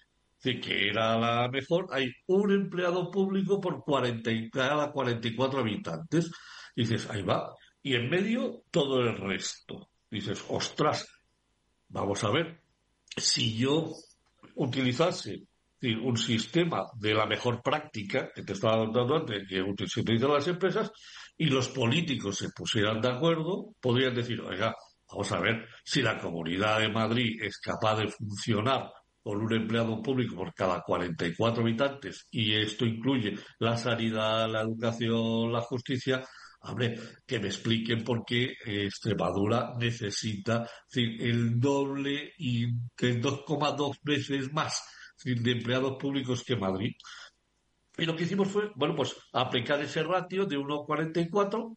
que 0.55 0.89
era 0.89 1.19
la 1.19 1.49
mejor, 1.49 1.89
hay 1.91 2.13
un 2.27 2.53
empleado 2.53 3.11
público 3.11 3.61
por 3.61 3.83
40 3.83 4.31
cada 4.53 4.93
44 4.93 5.61
habitantes. 5.61 6.31
dices, 6.75 7.09
ahí 7.11 7.23
va. 7.23 7.53
Y 7.83 7.95
en 7.95 8.09
medio 8.09 8.63
todo 8.71 9.01
el 9.01 9.17
resto. 9.17 9.91
Dices, 10.11 10.45
ostras, 10.49 11.07
vamos 11.89 12.23
a 12.25 12.31
ver, 12.31 12.61
si 13.17 13.57
yo 13.57 13.93
utilizase 14.55 15.47
un 15.83 16.17
sistema 16.17 16.85
de 16.99 17.15
la 17.15 17.27
mejor 17.27 17.63
práctica 17.63 18.31
que 18.35 18.43
te 18.43 18.55
estaba 18.55 18.79
dando 18.79 19.17
antes, 19.17 19.47
que 19.49 19.63
se 19.87 20.01
utilizan 20.01 20.33
las 20.33 20.49
empresas, 20.49 20.91
y 21.37 21.47
los 21.47 21.69
políticos 21.69 22.39
se 22.39 22.49
pusieran 22.51 23.01
de 23.01 23.11
acuerdo, 23.11 23.75
podrían 23.81 24.15
decir, 24.15 24.41
oiga, 24.41 24.75
vamos 25.09 25.31
a 25.33 25.41
ver, 25.41 25.67
si 25.85 26.03
la 26.03 26.19
Comunidad 26.19 26.81
de 26.81 26.89
Madrid 26.89 27.41
es 27.43 27.59
capaz 27.59 27.97
de 27.97 28.09
funcionar 28.09 28.91
con 29.27 29.43
un 29.43 29.53
empleado 29.53 30.01
público 30.01 30.37
por 30.37 30.55
cada 30.55 30.83
44 30.83 31.61
habitantes, 31.61 32.29
y 32.31 32.55
esto 32.55 32.87
incluye 32.87 33.35
la 33.59 33.77
sanidad, 33.77 34.49
la 34.49 34.61
educación, 34.61 35.53
la 35.53 35.63
justicia, 35.63 36.25
Hombre, 36.61 36.97
que 37.27 37.41
me 37.41 37.49
expliquen 37.49 38.05
por 38.05 38.25
qué 38.25 38.55
Extremadura 38.65 39.73
necesita 39.79 40.69
el 40.95 41.59
doble 41.59 42.35
y 42.39 42.67
2,2 42.67 43.99
veces 44.05 44.53
más 44.53 44.81
de 45.25 45.51
empleados 45.51 45.97
públicos 45.99 46.45
que 46.45 46.55
Madrid. 46.55 46.95
Y 47.99 48.05
lo 48.05 48.15
que 48.15 48.25
hicimos 48.25 48.47
fue, 48.47 48.71
bueno, 48.77 48.95
pues 48.95 49.17
aplicar 49.33 49.81
ese 49.81 50.05
ratio 50.05 50.47
de 50.47 50.57
1,44 50.57 51.77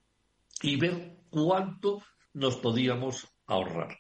y 0.62 0.76
ver 0.76 1.18
cuánto 1.32 2.04
nos 2.34 2.58
podíamos 2.58 3.28
ahorrar. 3.48 3.98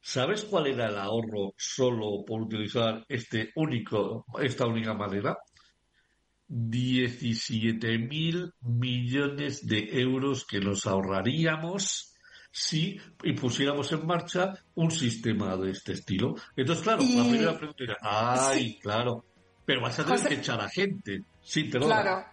¿Sabes 0.00 0.44
cuál 0.44 0.68
era 0.68 0.88
el 0.88 0.98
ahorro 0.98 1.54
solo 1.56 2.24
por 2.26 2.42
utilizar 2.42 3.04
este 3.08 3.50
único, 3.54 4.24
esta 4.40 4.66
única 4.66 4.94
manera? 4.94 5.36
17 6.48 7.98
mil 7.98 8.52
millones 8.62 9.66
de 9.66 9.88
euros 10.00 10.46
que 10.46 10.58
nos 10.58 10.86
ahorraríamos 10.86 12.14
si 12.50 12.98
pusiéramos 13.40 13.92
en 13.92 14.06
marcha 14.06 14.54
un 14.74 14.90
sistema 14.90 15.56
de 15.56 15.70
este 15.70 15.92
estilo. 15.92 16.34
Entonces, 16.56 16.82
claro, 16.82 17.02
la 17.02 17.22
primera 17.22 17.56
pregunta 17.56 17.84
era, 17.84 17.96
ay, 18.00 18.78
claro, 18.80 19.24
pero 19.64 19.82
vas 19.82 19.98
a 20.00 20.04
tener 20.04 20.26
que 20.26 20.34
echar 20.34 20.60
a 20.60 20.68
gente. 20.68 21.22
Sí, 21.40 21.64
pero 21.64 21.86
Claro. 21.86 22.24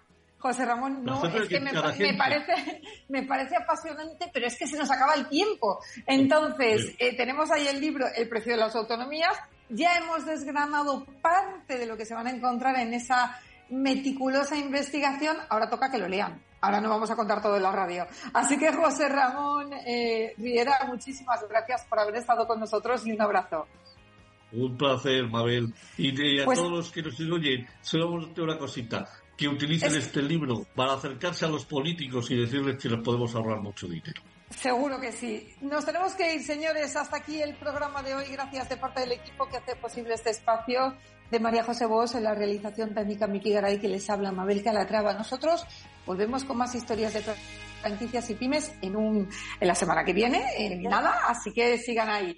José 0.48 0.66
Ramón, 0.66 1.04
no, 1.04 1.26
es 1.26 1.50
que 1.50 1.60
me, 1.60 1.74
parece, 1.74 2.82
me 3.10 3.24
parece 3.24 3.58
apasionante, 3.58 4.30
pero 4.32 4.48
es 4.48 4.58
que 4.58 4.66
se 4.66 4.78
nos 4.78 4.90
acaba 4.90 5.14
el 5.16 5.28
tiempo. 5.28 5.80
Entonces, 6.06 6.96
eh, 7.00 7.18
tenemos 7.18 7.52
ahí 7.52 7.68
el 7.68 7.82
libro 7.82 8.06
El 8.16 8.30
precio 8.30 8.54
de 8.54 8.60
las 8.60 8.74
autonomías. 8.74 9.38
Ya 9.68 9.98
hemos 9.98 10.26
desgranado 10.26 11.06
parte 11.22 11.78
de 11.78 11.86
lo 11.86 11.98
que 11.98 12.06
se 12.06 12.16
van 12.16 12.28
a 12.28 12.32
encontrar 12.32 12.80
en 12.80 12.94
esa 12.94 13.38
meticulosa 13.70 14.56
investigación. 14.56 15.36
Ahora 15.50 15.70
toca 15.70 15.92
que 15.92 15.98
lo 15.98 16.08
lean. 16.08 16.42
Ahora 16.62 16.80
no 16.80 16.88
vamos 16.88 17.12
a 17.12 17.18
contar 17.18 17.42
todo 17.42 17.58
en 17.58 17.64
la 17.64 17.74
radio. 17.74 18.08
Así 18.34 18.58
que 18.58 18.72
José 18.72 19.10
Ramón 19.10 19.74
eh, 19.86 20.34
Riera, 20.38 20.80
muchísimas 20.88 21.46
gracias 21.50 21.86
por 21.90 22.00
haber 22.00 22.16
estado 22.16 22.48
con 22.48 22.62
nosotros 22.62 23.06
y 23.06 23.12
un 23.12 23.22
abrazo. 23.22 23.68
Un 24.54 24.78
placer, 24.78 25.28
Mabel. 25.28 25.74
Y, 25.98 26.40
a 26.40 26.46
pues 26.46 26.58
todos 26.58 26.72
los 26.72 26.90
que 26.90 27.02
nos 27.02 27.20
oyen, 27.20 27.68
solo 27.82 28.14
una 28.38 28.58
cosita, 28.58 29.10
que 29.38 29.48
utilicen 29.48 29.96
este 29.96 30.22
libro 30.22 30.66
para 30.76 30.94
acercarse 30.94 31.46
a 31.46 31.48
los 31.48 31.66
políticos 31.66 32.32
y 32.32 32.36
decirles 32.36 32.78
que 32.78 32.90
les 32.90 33.00
podemos 33.02 33.36
ahorrar 33.36 33.62
mucho 33.62 33.88
dinero. 33.88 34.22
Seguro 34.50 35.00
que 35.00 35.12
sí. 35.12 35.54
Nos 35.62 35.86
tenemos 35.86 36.14
que 36.14 36.36
ir, 36.36 36.44
señores. 36.44 36.96
Hasta 36.96 37.18
aquí 37.18 37.42
el 37.42 37.56
programa 37.56 38.02
de 38.02 38.16
hoy. 38.16 38.26
Gracias 38.32 38.70
de 38.70 38.78
parte 38.78 39.02
del 39.02 39.12
equipo 39.12 39.48
que 39.48 39.58
hace 39.58 39.76
posible 39.76 40.14
este 40.14 40.32
espacio 40.32 40.96
de 41.30 41.40
María 41.40 41.64
José 41.64 41.86
Bos 41.86 42.16
en 42.16 42.24
la 42.24 42.34
realización 42.34 42.94
técnica 42.94 43.28
Miki 43.28 43.52
Garay 43.52 43.80
que 43.80 43.90
les 43.90 44.10
habla 44.10 44.32
Mabel 44.32 44.64
Calatrava. 44.64 45.14
Nosotros 45.14 45.66
volvemos 46.06 46.46
con 46.46 46.58
más 46.58 46.74
historias 46.74 47.14
de 47.14 47.22
franquicias 47.82 48.30
y 48.30 48.36
pymes 48.36 48.74
en 48.82 48.96
un 48.96 49.30
en 49.60 49.68
la 49.68 49.76
semana 49.76 50.06
que 50.06 50.14
viene, 50.14 50.44
en 50.58 50.82
nada, 50.84 51.28
así 51.28 51.52
que 51.52 51.78
sigan 51.78 52.10
ahí. 52.10 52.38